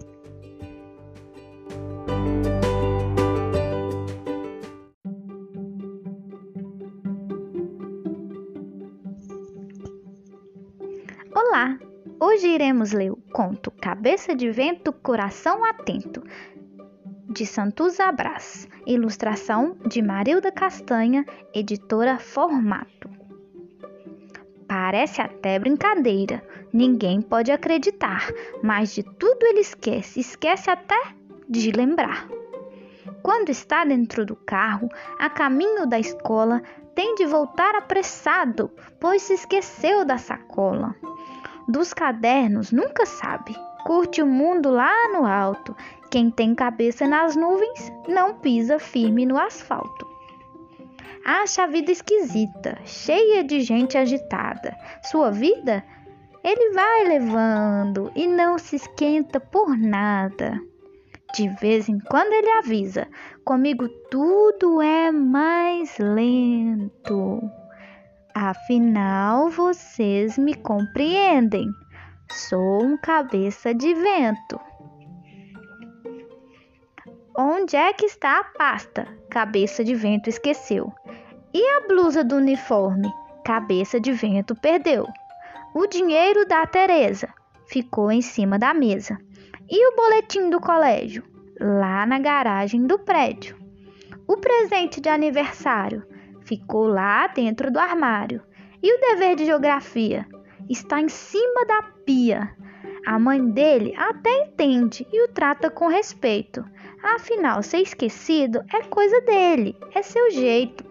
Hoje 12.17 12.47
iremos 12.47 12.93
ler 12.93 13.11
o 13.11 13.17
conto 13.33 13.69
Cabeça 13.69 14.33
de 14.33 14.49
Vento, 14.49 14.93
Coração 14.93 15.65
Atento, 15.65 16.23
de 17.27 17.45
Santuza 17.45 18.09
Brás, 18.09 18.69
ilustração 18.87 19.75
de 19.85 20.01
Marilda 20.01 20.49
Castanha, 20.49 21.25
editora 21.53 22.17
Formato. 22.17 23.09
Parece 24.65 25.21
até 25.21 25.59
brincadeira, 25.59 26.41
ninguém 26.71 27.21
pode 27.21 27.51
acreditar, 27.51 28.31
mas 28.63 28.95
de 28.95 29.03
tudo 29.03 29.45
ele 29.45 29.59
esquece, 29.59 30.21
esquece 30.21 30.69
até 30.69 30.99
de 31.49 31.69
lembrar. 31.71 32.29
Quando 33.21 33.49
está 33.49 33.83
dentro 33.83 34.25
do 34.25 34.37
carro, 34.37 34.87
a 35.19 35.29
caminho 35.29 35.85
da 35.85 35.99
escola, 35.99 36.63
tem 36.95 37.15
de 37.15 37.25
voltar 37.25 37.75
apressado, 37.75 38.71
pois 39.01 39.21
se 39.21 39.33
esqueceu 39.33 40.05
da 40.05 40.17
sacola 40.17 40.95
dos 41.67 41.93
cadernos 41.93 42.71
nunca 42.71 43.05
sabe. 43.05 43.55
Curte 43.85 44.21
o 44.21 44.27
mundo 44.27 44.69
lá 44.69 45.09
no 45.09 45.25
alto. 45.25 45.75
Quem 46.09 46.31
tem 46.31 46.55
cabeça 46.55 47.07
nas 47.07 47.35
nuvens 47.35 47.91
não 48.07 48.35
pisa 48.35 48.79
firme 48.79 49.25
no 49.25 49.37
asfalto. 49.37 50.07
Acha 51.23 51.63
a 51.63 51.67
vida 51.67 51.91
esquisita, 51.91 52.77
cheia 52.85 53.43
de 53.43 53.61
gente 53.61 53.97
agitada. 53.97 54.75
Sua 55.03 55.31
vida 55.31 55.83
ele 56.43 56.73
vai 56.73 57.03
levando 57.05 58.11
e 58.15 58.27
não 58.27 58.59
se 58.59 58.75
esquenta 58.75 59.39
por 59.39 59.75
nada. 59.75 60.61
De 61.33 61.49
vez 61.49 61.89
em 61.89 61.99
quando 61.99 62.31
ele 62.31 62.51
avisa: 62.51 63.07
comigo 63.43 63.89
tudo 64.09 64.81
é 64.81 65.11
mais 65.11 65.97
lento. 65.97 67.41
Afinal, 68.37 69.49
vocês 69.49 70.37
me 70.37 70.53
compreendem. 70.55 71.69
Sou 72.29 72.83
um 72.83 72.97
cabeça 72.97 73.73
de 73.73 73.93
vento. 73.93 74.59
Onde 77.37 77.77
é 77.77 77.93
que 77.93 78.05
está 78.05 78.41
a 78.41 78.43
pasta? 78.43 79.07
Cabeça 79.29 79.85
de 79.85 79.95
vento 79.95 80.29
esqueceu. 80.29 80.91
E 81.53 81.65
a 81.77 81.87
blusa 81.87 82.25
do 82.25 82.35
uniforme? 82.35 83.09
Cabeça 83.45 84.01
de 84.01 84.11
vento 84.11 84.53
perdeu. 84.53 85.07
O 85.73 85.87
dinheiro 85.87 86.45
da 86.45 86.67
Teresa 86.67 87.29
ficou 87.69 88.11
em 88.11 88.21
cima 88.21 88.59
da 88.59 88.73
mesa. 88.73 89.17
E 89.69 89.87
o 89.87 89.95
boletim 89.95 90.49
do 90.49 90.59
colégio? 90.59 91.23
Lá 91.57 92.05
na 92.05 92.19
garagem 92.19 92.85
do 92.85 92.99
prédio. 92.99 93.57
O 94.27 94.35
presente 94.35 94.99
de 94.99 95.07
aniversário 95.07 96.05
ficou 96.45 96.87
lá 96.87 97.27
dentro 97.27 97.71
do 97.71 97.79
armário. 97.79 98.41
E 98.81 98.95
o 98.95 99.01
dever 99.01 99.35
de 99.35 99.45
geografia? 99.45 100.25
Está 100.69 101.01
em 101.01 101.09
cima 101.09 101.65
da 101.65 101.83
pia. 102.05 102.55
A 103.05 103.19
mãe 103.19 103.43
dele 103.49 103.93
até 103.97 104.45
entende 104.45 105.05
e 105.11 105.23
o 105.23 105.27
trata 105.27 105.69
com 105.69 105.87
respeito. 105.87 106.63
Afinal, 107.03 107.61
ser 107.61 107.81
esquecido 107.81 108.63
é 108.73 108.81
coisa 108.83 109.21
dele, 109.21 109.75
é 109.93 110.01
seu 110.01 110.31
jeito. 110.31 110.83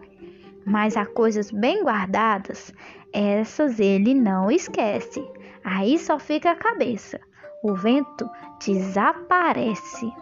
Mas 0.65 0.97
há 0.97 1.05
coisas 1.05 1.51
bem 1.51 1.83
guardadas, 1.83 2.73
essas 3.13 3.81
ele 3.81 4.15
não 4.15 4.51
esquece. 4.51 5.25
Aí 5.65 5.99
só 5.99 6.19
fica 6.19 6.51
a 6.51 6.57
cabeça. 6.57 7.21
O 7.63 7.75
vento 7.75 8.29
desaparece. 8.65 10.13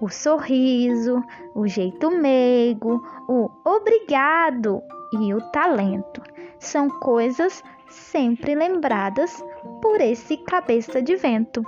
O 0.00 0.10
sorriso, 0.10 1.22
o 1.54 1.66
jeito 1.66 2.10
meigo, 2.10 3.02
o 3.26 3.50
obrigado 3.64 4.82
e 5.12 5.32
o 5.32 5.40
talento 5.50 6.22
são 6.58 6.88
coisas 6.88 7.62
sempre 7.88 8.54
lembradas 8.54 9.42
por 9.80 10.00
esse 10.00 10.36
cabeça 10.36 11.00
de 11.00 11.16
vento. 11.16 11.64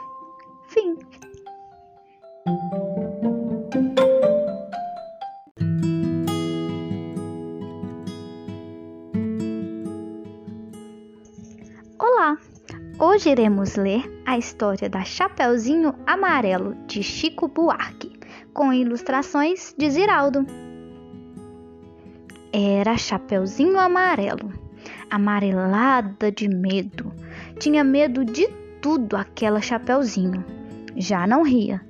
Fim. 0.68 0.96
Olá! 11.98 12.36
Hoje 13.00 13.30
iremos 13.30 13.76
ler 13.76 14.02
a 14.26 14.36
história 14.36 14.90
da 14.90 15.04
Chapeuzinho 15.04 15.94
Amarelo 16.04 16.74
de 16.86 17.02
Chico 17.02 17.46
Buarque, 17.46 18.17
com 18.58 18.72
ilustrações 18.72 19.72
de 19.78 19.88
Ziraldo. 19.88 20.44
Era 22.52 22.98
Chapeuzinho 22.98 23.78
Amarelo 23.78 24.52
amarelada 25.08 26.32
de 26.32 26.48
medo. 26.48 27.12
Tinha 27.60 27.84
medo 27.84 28.24
de 28.24 28.48
tudo 28.82 29.14
aquela 29.14 29.60
Chapeuzinho. 29.60 30.44
Já 30.96 31.24
não 31.24 31.44
ria. 31.44 31.80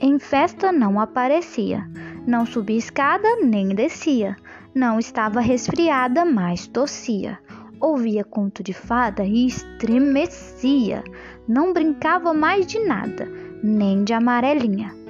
Em 0.00 0.18
festa 0.18 0.72
não 0.72 0.98
aparecia. 0.98 1.88
Não 2.26 2.44
subia 2.44 2.76
escada 2.76 3.36
nem 3.36 3.68
descia. 3.68 4.34
Não 4.74 4.98
estava 4.98 5.40
resfriada, 5.40 6.24
mas 6.24 6.66
tossia. 6.66 7.38
Ouvia 7.80 8.24
conto 8.24 8.64
de 8.64 8.72
fada 8.72 9.24
e 9.24 9.46
estremecia. 9.46 11.04
Não 11.46 11.72
brincava 11.72 12.34
mais 12.34 12.66
de 12.66 12.80
nada, 12.80 13.28
nem 13.62 14.02
de 14.02 14.12
amarelinha. 14.12 15.05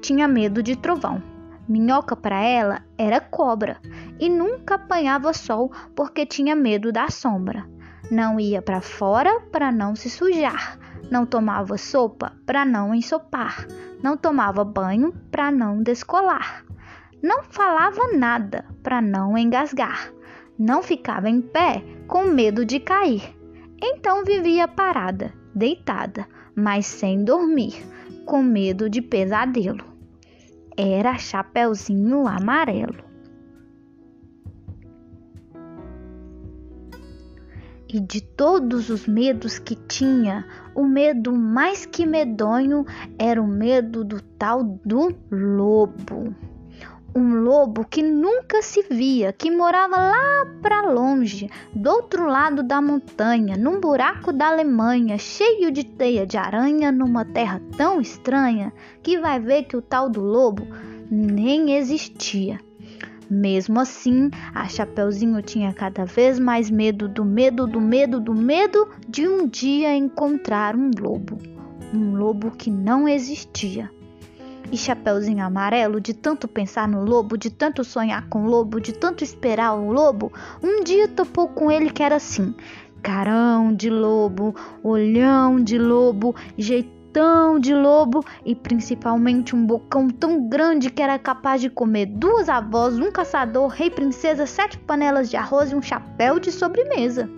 Tinha 0.00 0.26
medo 0.26 0.62
de 0.62 0.76
trovão. 0.76 1.22
Minhoca 1.68 2.16
para 2.16 2.42
ela 2.42 2.82
era 2.98 3.20
cobra 3.20 3.78
e 4.18 4.28
nunca 4.28 4.74
apanhava 4.74 5.32
sol 5.32 5.70
porque 5.94 6.26
tinha 6.26 6.56
medo 6.56 6.90
da 6.90 7.08
sombra. 7.08 7.64
Não 8.10 8.40
ia 8.40 8.60
para 8.60 8.80
fora 8.80 9.40
para 9.52 9.70
não 9.70 9.94
se 9.94 10.10
sujar. 10.10 10.78
Não 11.10 11.24
tomava 11.24 11.76
sopa 11.76 12.32
para 12.44 12.64
não 12.64 12.94
ensopar. 12.94 13.66
Não 14.02 14.16
tomava 14.16 14.64
banho 14.64 15.12
para 15.30 15.50
não 15.50 15.82
descolar. 15.82 16.64
Não 17.22 17.42
falava 17.44 18.00
nada 18.16 18.64
para 18.82 19.00
não 19.00 19.36
engasgar. 19.36 20.12
Não 20.58 20.82
ficava 20.82 21.28
em 21.28 21.40
pé 21.40 21.84
com 22.06 22.24
medo 22.24 22.64
de 22.64 22.80
cair. 22.80 23.36
Então 23.80 24.24
vivia 24.24 24.66
parada, 24.66 25.32
deitada, 25.54 26.26
mas 26.54 26.86
sem 26.86 27.24
dormir, 27.24 27.86
com 28.26 28.42
medo 28.42 28.90
de 28.90 29.00
pesadelo. 29.00 29.89
Era 30.76 31.18
Chapeuzinho 31.18 32.26
Amarelo. 32.26 33.10
e 37.92 37.98
de 37.98 38.20
todos 38.20 38.88
os 38.88 39.06
medos 39.06 39.58
que 39.58 39.74
tinha, 39.74 40.46
o 40.76 40.84
medo 40.84 41.32
mais 41.32 41.84
que 41.84 42.06
medonho 42.06 42.86
era 43.18 43.42
o 43.42 43.46
medo 43.48 44.04
do 44.04 44.22
tal 44.38 44.62
do 44.84 45.12
lobo. 45.30 46.34
Um 47.12 47.42
lobo 47.42 47.84
que 47.84 48.02
nunca 48.02 48.62
se 48.62 48.82
via, 48.88 49.32
que 49.32 49.50
morava 49.50 49.96
lá 49.96 50.46
para 50.62 50.92
longe, 50.92 51.50
do 51.74 51.90
outro 51.90 52.24
lado 52.26 52.62
da 52.62 52.80
montanha, 52.80 53.56
num 53.56 53.80
buraco 53.80 54.32
da 54.32 54.46
Alemanha, 54.46 55.18
cheio 55.18 55.72
de 55.72 55.82
teia 55.82 56.24
de 56.24 56.36
aranha, 56.36 56.92
numa 56.92 57.24
terra 57.24 57.60
tão 57.76 58.00
estranha, 58.00 58.72
que 59.02 59.18
vai 59.18 59.40
ver 59.40 59.64
que 59.64 59.76
o 59.76 59.82
tal 59.82 60.08
do 60.08 60.20
lobo 60.20 60.64
nem 61.10 61.76
existia. 61.76 62.60
Mesmo 63.28 63.80
assim, 63.80 64.30
a 64.54 64.68
Chapeuzinho 64.68 65.42
tinha 65.42 65.72
cada 65.72 66.04
vez 66.04 66.38
mais 66.38 66.70
medo 66.70 67.08
do 67.08 67.24
medo, 67.24 67.66
do 67.66 67.80
medo, 67.80 68.20
do 68.20 68.34
medo 68.34 68.88
de 69.08 69.26
um 69.28 69.48
dia 69.48 69.96
encontrar 69.96 70.76
um 70.76 70.90
lobo. 70.96 71.38
Um 71.92 72.14
lobo 72.14 72.52
que 72.52 72.70
não 72.70 73.08
existia. 73.08 73.90
E 74.72 74.76
Chapeuzinho 74.76 75.44
Amarelo, 75.44 76.00
de 76.00 76.14
tanto 76.14 76.46
pensar 76.46 76.86
no 76.86 77.04
lobo, 77.04 77.36
de 77.36 77.50
tanto 77.50 77.82
sonhar 77.82 78.28
com 78.28 78.44
o 78.44 78.46
lobo, 78.46 78.80
de 78.80 78.92
tanto 78.92 79.24
esperar 79.24 79.74
o 79.74 79.90
lobo, 79.90 80.32
um 80.62 80.84
dia 80.84 81.08
topou 81.08 81.48
com 81.48 81.72
ele 81.72 81.90
que 81.90 82.02
era 82.02 82.16
assim: 82.16 82.54
carão 83.02 83.74
de 83.74 83.90
lobo, 83.90 84.54
olhão 84.82 85.60
de 85.60 85.76
lobo, 85.76 86.36
jeito 86.56 87.00
tão 87.12 87.58
de 87.58 87.74
lobo 87.74 88.24
e 88.44 88.54
principalmente 88.54 89.54
um 89.56 89.66
bocão 89.66 90.08
tão 90.08 90.48
grande 90.48 90.90
que 90.90 91.02
era 91.02 91.18
capaz 91.18 91.60
de 91.60 91.68
comer 91.68 92.06
duas 92.06 92.48
avós, 92.48 92.98
um 92.98 93.10
caçador, 93.10 93.68
rei, 93.68 93.90
princesa, 93.90 94.46
sete 94.46 94.78
panelas 94.78 95.28
de 95.28 95.36
arroz 95.36 95.72
e 95.72 95.74
um 95.74 95.82
chapéu 95.82 96.38
de 96.38 96.52
sobremesa. 96.52 97.28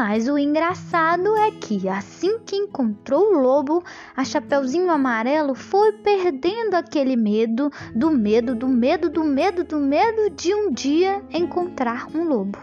Mas 0.00 0.28
o 0.28 0.38
engraçado 0.38 1.36
é 1.36 1.50
que 1.50 1.88
assim 1.88 2.38
que 2.46 2.54
encontrou 2.54 3.34
o 3.34 3.38
lobo, 3.40 3.82
a 4.16 4.24
Chapeuzinho 4.24 4.92
Amarelo 4.92 5.56
foi 5.56 5.90
perdendo 5.90 6.74
aquele 6.76 7.16
medo, 7.16 7.68
do 7.96 8.08
medo, 8.08 8.54
do 8.54 8.68
medo, 8.68 9.10
do 9.10 9.24
medo, 9.24 9.64
do 9.64 9.80
medo 9.80 10.30
de 10.30 10.54
um 10.54 10.70
dia 10.70 11.20
encontrar 11.32 12.06
um 12.14 12.22
lobo 12.22 12.60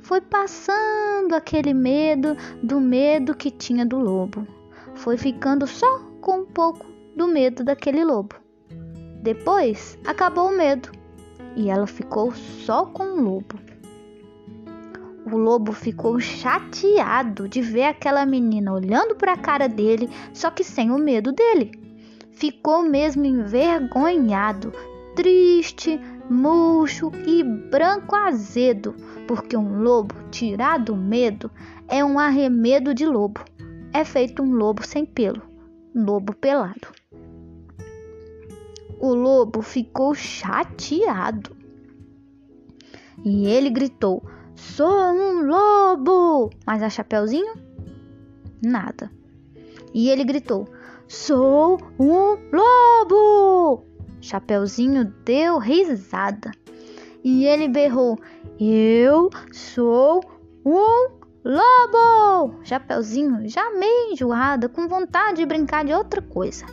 foi 0.00 0.20
passando 0.20 1.34
aquele 1.34 1.72
medo 1.72 2.36
do 2.62 2.80
medo 2.80 3.34
que 3.34 3.50
tinha 3.50 3.84
do 3.84 3.98
lobo. 3.98 4.46
Foi 4.94 5.16
ficando 5.16 5.66
só 5.66 5.98
com 6.20 6.40
um 6.40 6.46
pouco 6.46 6.86
do 7.16 7.26
medo 7.26 7.64
daquele 7.64 8.04
lobo. 8.04 8.36
Depois 9.20 9.98
acabou 10.04 10.48
o 10.48 10.56
medo 10.56 10.90
e 11.56 11.70
ela 11.70 11.88
ficou 11.88 12.32
só 12.32 12.86
com 12.86 13.04
o 13.04 13.20
lobo. 13.20 13.65
O 15.28 15.36
lobo 15.36 15.72
ficou 15.72 16.20
chateado 16.20 17.48
de 17.48 17.60
ver 17.60 17.84
aquela 17.84 18.24
menina 18.24 18.72
olhando 18.72 19.16
para 19.16 19.32
a 19.32 19.36
cara 19.36 19.68
dele, 19.68 20.08
só 20.32 20.52
que 20.52 20.62
sem 20.62 20.92
o 20.92 20.98
medo 20.98 21.32
dele. 21.32 21.72
Ficou 22.30 22.84
mesmo 22.84 23.24
envergonhado, 23.24 24.72
triste, 25.16 26.00
murcho 26.30 27.10
e 27.26 27.42
branco 27.42 28.14
azedo, 28.14 28.94
porque 29.26 29.56
um 29.56 29.82
lobo 29.82 30.14
tirado 30.30 30.92
do 30.92 30.96
medo 30.96 31.50
é 31.88 32.04
um 32.04 32.20
arremedo 32.20 32.94
de 32.94 33.04
lobo. 33.04 33.40
É 33.92 34.04
feito 34.04 34.44
um 34.44 34.52
lobo 34.52 34.86
sem 34.86 35.04
pelo, 35.04 35.42
lobo 35.92 36.34
pelado. 36.34 36.86
O 39.00 39.12
lobo 39.12 39.60
ficou 39.60 40.14
chateado 40.14 41.50
e 43.24 43.46
ele 43.48 43.70
gritou: 43.70 44.22
Sou 44.56 45.12
um 45.12 45.46
lobo! 45.46 46.50
Mas 46.66 46.82
a 46.82 46.88
Chapeuzinho? 46.88 47.54
Nada. 48.64 49.10
E 49.92 50.08
ele 50.08 50.24
gritou: 50.24 50.66
Sou 51.06 51.78
um 52.00 52.38
lobo! 52.50 53.84
Chapeuzinho 54.20 55.12
deu 55.26 55.58
risada 55.58 56.52
e 57.22 57.44
ele 57.44 57.68
berrou: 57.68 58.18
Eu 58.58 59.28
sou 59.52 60.24
um 60.64 61.08
lobo! 61.44 62.54
Chapeuzinho, 62.64 63.46
já 63.48 63.70
meio 63.72 64.12
enjoada, 64.12 64.70
com 64.70 64.88
vontade 64.88 65.36
de 65.38 65.46
brincar 65.46 65.84
de 65.84 65.92
outra 65.92 66.22
coisa. 66.22 66.64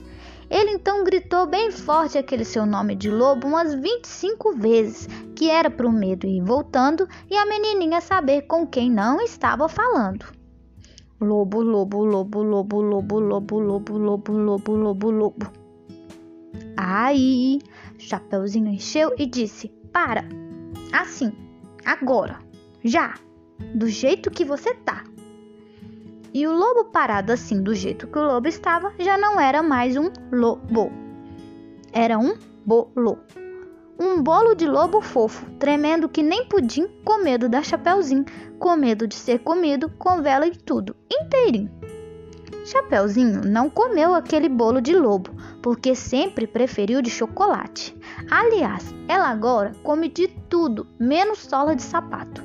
Ele 0.53 0.69
então 0.69 1.03
gritou 1.03 1.47
bem 1.47 1.71
forte 1.71 2.15
aquele 2.15 2.45
seu 2.45 2.63
nome 2.63 2.93
de 2.93 3.09
lobo 3.09 3.47
umas 3.47 3.73
25 3.73 4.53
vezes, 4.53 5.07
que 5.35 5.49
era 5.49 5.67
pro 5.67 5.91
medo 5.91 6.27
ir 6.27 6.43
voltando 6.43 7.09
e 7.27 7.35
a 7.35 7.43
menininha 7.43 7.99
saber 7.99 8.43
com 8.43 8.67
quem 8.67 8.91
não 8.91 9.19
estava 9.19 9.67
falando. 9.67 10.27
Lobo, 11.19 11.63
lobo, 11.63 12.05
lobo, 12.05 12.43
lobo, 12.43 12.81
lobo, 12.81 13.19
lobo, 13.19 13.59
lobo, 13.59 13.97
lobo, 13.97 14.31
lobo, 14.31 14.75
lobo, 14.75 15.09
lobo. 15.09 15.51
Aí, 16.77 17.59
Chapeuzinho 17.97 18.67
encheu 18.67 19.11
e 19.17 19.25
disse: 19.25 19.69
Para! 19.91 20.23
Assim, 20.91 21.33
agora, 21.83 22.37
já, 22.83 23.15
do 23.73 23.87
jeito 23.87 24.29
que 24.29 24.45
você 24.45 24.75
tá. 24.75 25.03
E 26.33 26.47
o 26.47 26.51
lobo 26.51 26.85
parado 26.85 27.31
assim, 27.31 27.61
do 27.61 27.75
jeito 27.75 28.07
que 28.07 28.17
o 28.17 28.25
lobo 28.25 28.47
estava, 28.47 28.91
já 28.97 29.15
não 29.19 29.39
era 29.39 29.61
mais 29.61 29.95
um 29.95 30.09
lobo. 30.31 30.91
Era 31.91 32.17
um 32.17 32.35
bolo. 32.65 33.19
Um 33.99 34.19
bolo 34.23 34.55
de 34.55 34.65
lobo 34.65 34.99
fofo, 34.99 35.45
tremendo 35.59 36.09
que 36.09 36.23
nem 36.23 36.47
pudim, 36.47 36.87
com 37.05 37.21
medo 37.21 37.47
da 37.47 37.61
Chapeuzinho, 37.61 38.25
com 38.57 38.75
medo 38.75 39.07
de 39.07 39.13
ser 39.13 39.41
comido, 39.43 39.91
com 39.99 40.23
vela 40.23 40.47
e 40.47 40.55
tudo, 40.55 40.95
inteirinho. 41.11 41.69
Chapeuzinho 42.65 43.41
não 43.45 43.69
comeu 43.69 44.15
aquele 44.15 44.49
bolo 44.49 44.81
de 44.81 44.95
lobo, 44.95 45.29
porque 45.61 45.93
sempre 45.93 46.47
preferiu 46.47 46.99
de 47.03 47.11
chocolate. 47.11 47.95
Aliás, 48.31 48.91
ela 49.07 49.29
agora 49.29 49.73
come 49.83 50.09
de 50.09 50.27
tudo, 50.49 50.87
menos 50.99 51.37
sola 51.37 51.75
de 51.75 51.83
sapato. 51.83 52.41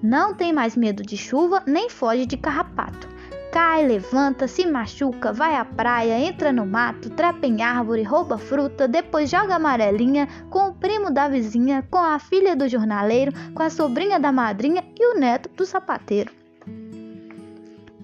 Não 0.00 0.32
tem 0.32 0.52
mais 0.52 0.76
medo 0.76 1.02
de 1.02 1.16
chuva, 1.16 1.64
nem 1.66 1.90
foge 1.90 2.24
de 2.24 2.36
carrapato 2.36 3.11
cai, 3.52 3.86
levanta, 3.86 4.48
se 4.48 4.66
machuca, 4.66 5.30
vai 5.30 5.54
à 5.54 5.64
praia, 5.64 6.18
entra 6.18 6.50
no 6.50 6.64
mato, 6.64 7.10
trepa 7.10 7.46
em 7.46 7.60
árvore, 7.62 8.02
rouba 8.02 8.38
fruta, 8.38 8.88
depois 8.88 9.28
joga 9.28 9.56
amarelinha 9.56 10.26
com 10.48 10.68
o 10.68 10.74
primo 10.74 11.12
da 11.12 11.28
vizinha, 11.28 11.86
com 11.90 11.98
a 11.98 12.18
filha 12.18 12.56
do 12.56 12.66
jornaleiro, 12.66 13.30
com 13.54 13.62
a 13.62 13.68
sobrinha 13.68 14.18
da 14.18 14.32
madrinha 14.32 14.82
e 14.98 15.14
o 15.14 15.20
neto 15.20 15.50
do 15.54 15.66
sapateiro. 15.66 16.32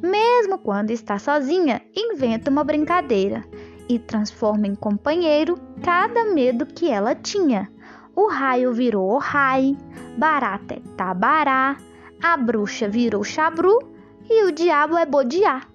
Mesmo 0.03 0.59
quando 0.59 0.91
está 0.91 1.19
sozinha, 1.19 1.81
inventa 1.97 2.51
uma 2.51 2.63
brincadeira 2.63 3.43
e 3.89 3.99
transforma 3.99 4.67
em 4.67 4.75
companheiro 4.75 5.59
cada 5.83 6.27
medo 6.27 6.67
que 6.67 6.91
ela 6.91 7.15
tinha. 7.15 7.73
O 8.15 8.29
raio 8.29 8.71
virou 8.75 9.13
o 9.13 9.19
rai, 9.19 9.75
barata 10.17 10.75
é 10.75 10.81
tabará, 10.95 11.79
a 12.23 12.37
bruxa 12.37 12.87
virou 12.87 13.25
chabru 13.25 13.98
e 14.29 14.45
o 14.45 14.53
diabo 14.53 14.97
é 14.97 15.07
bodiar. 15.07 15.69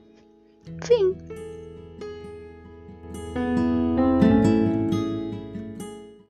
Fim. 0.84 1.16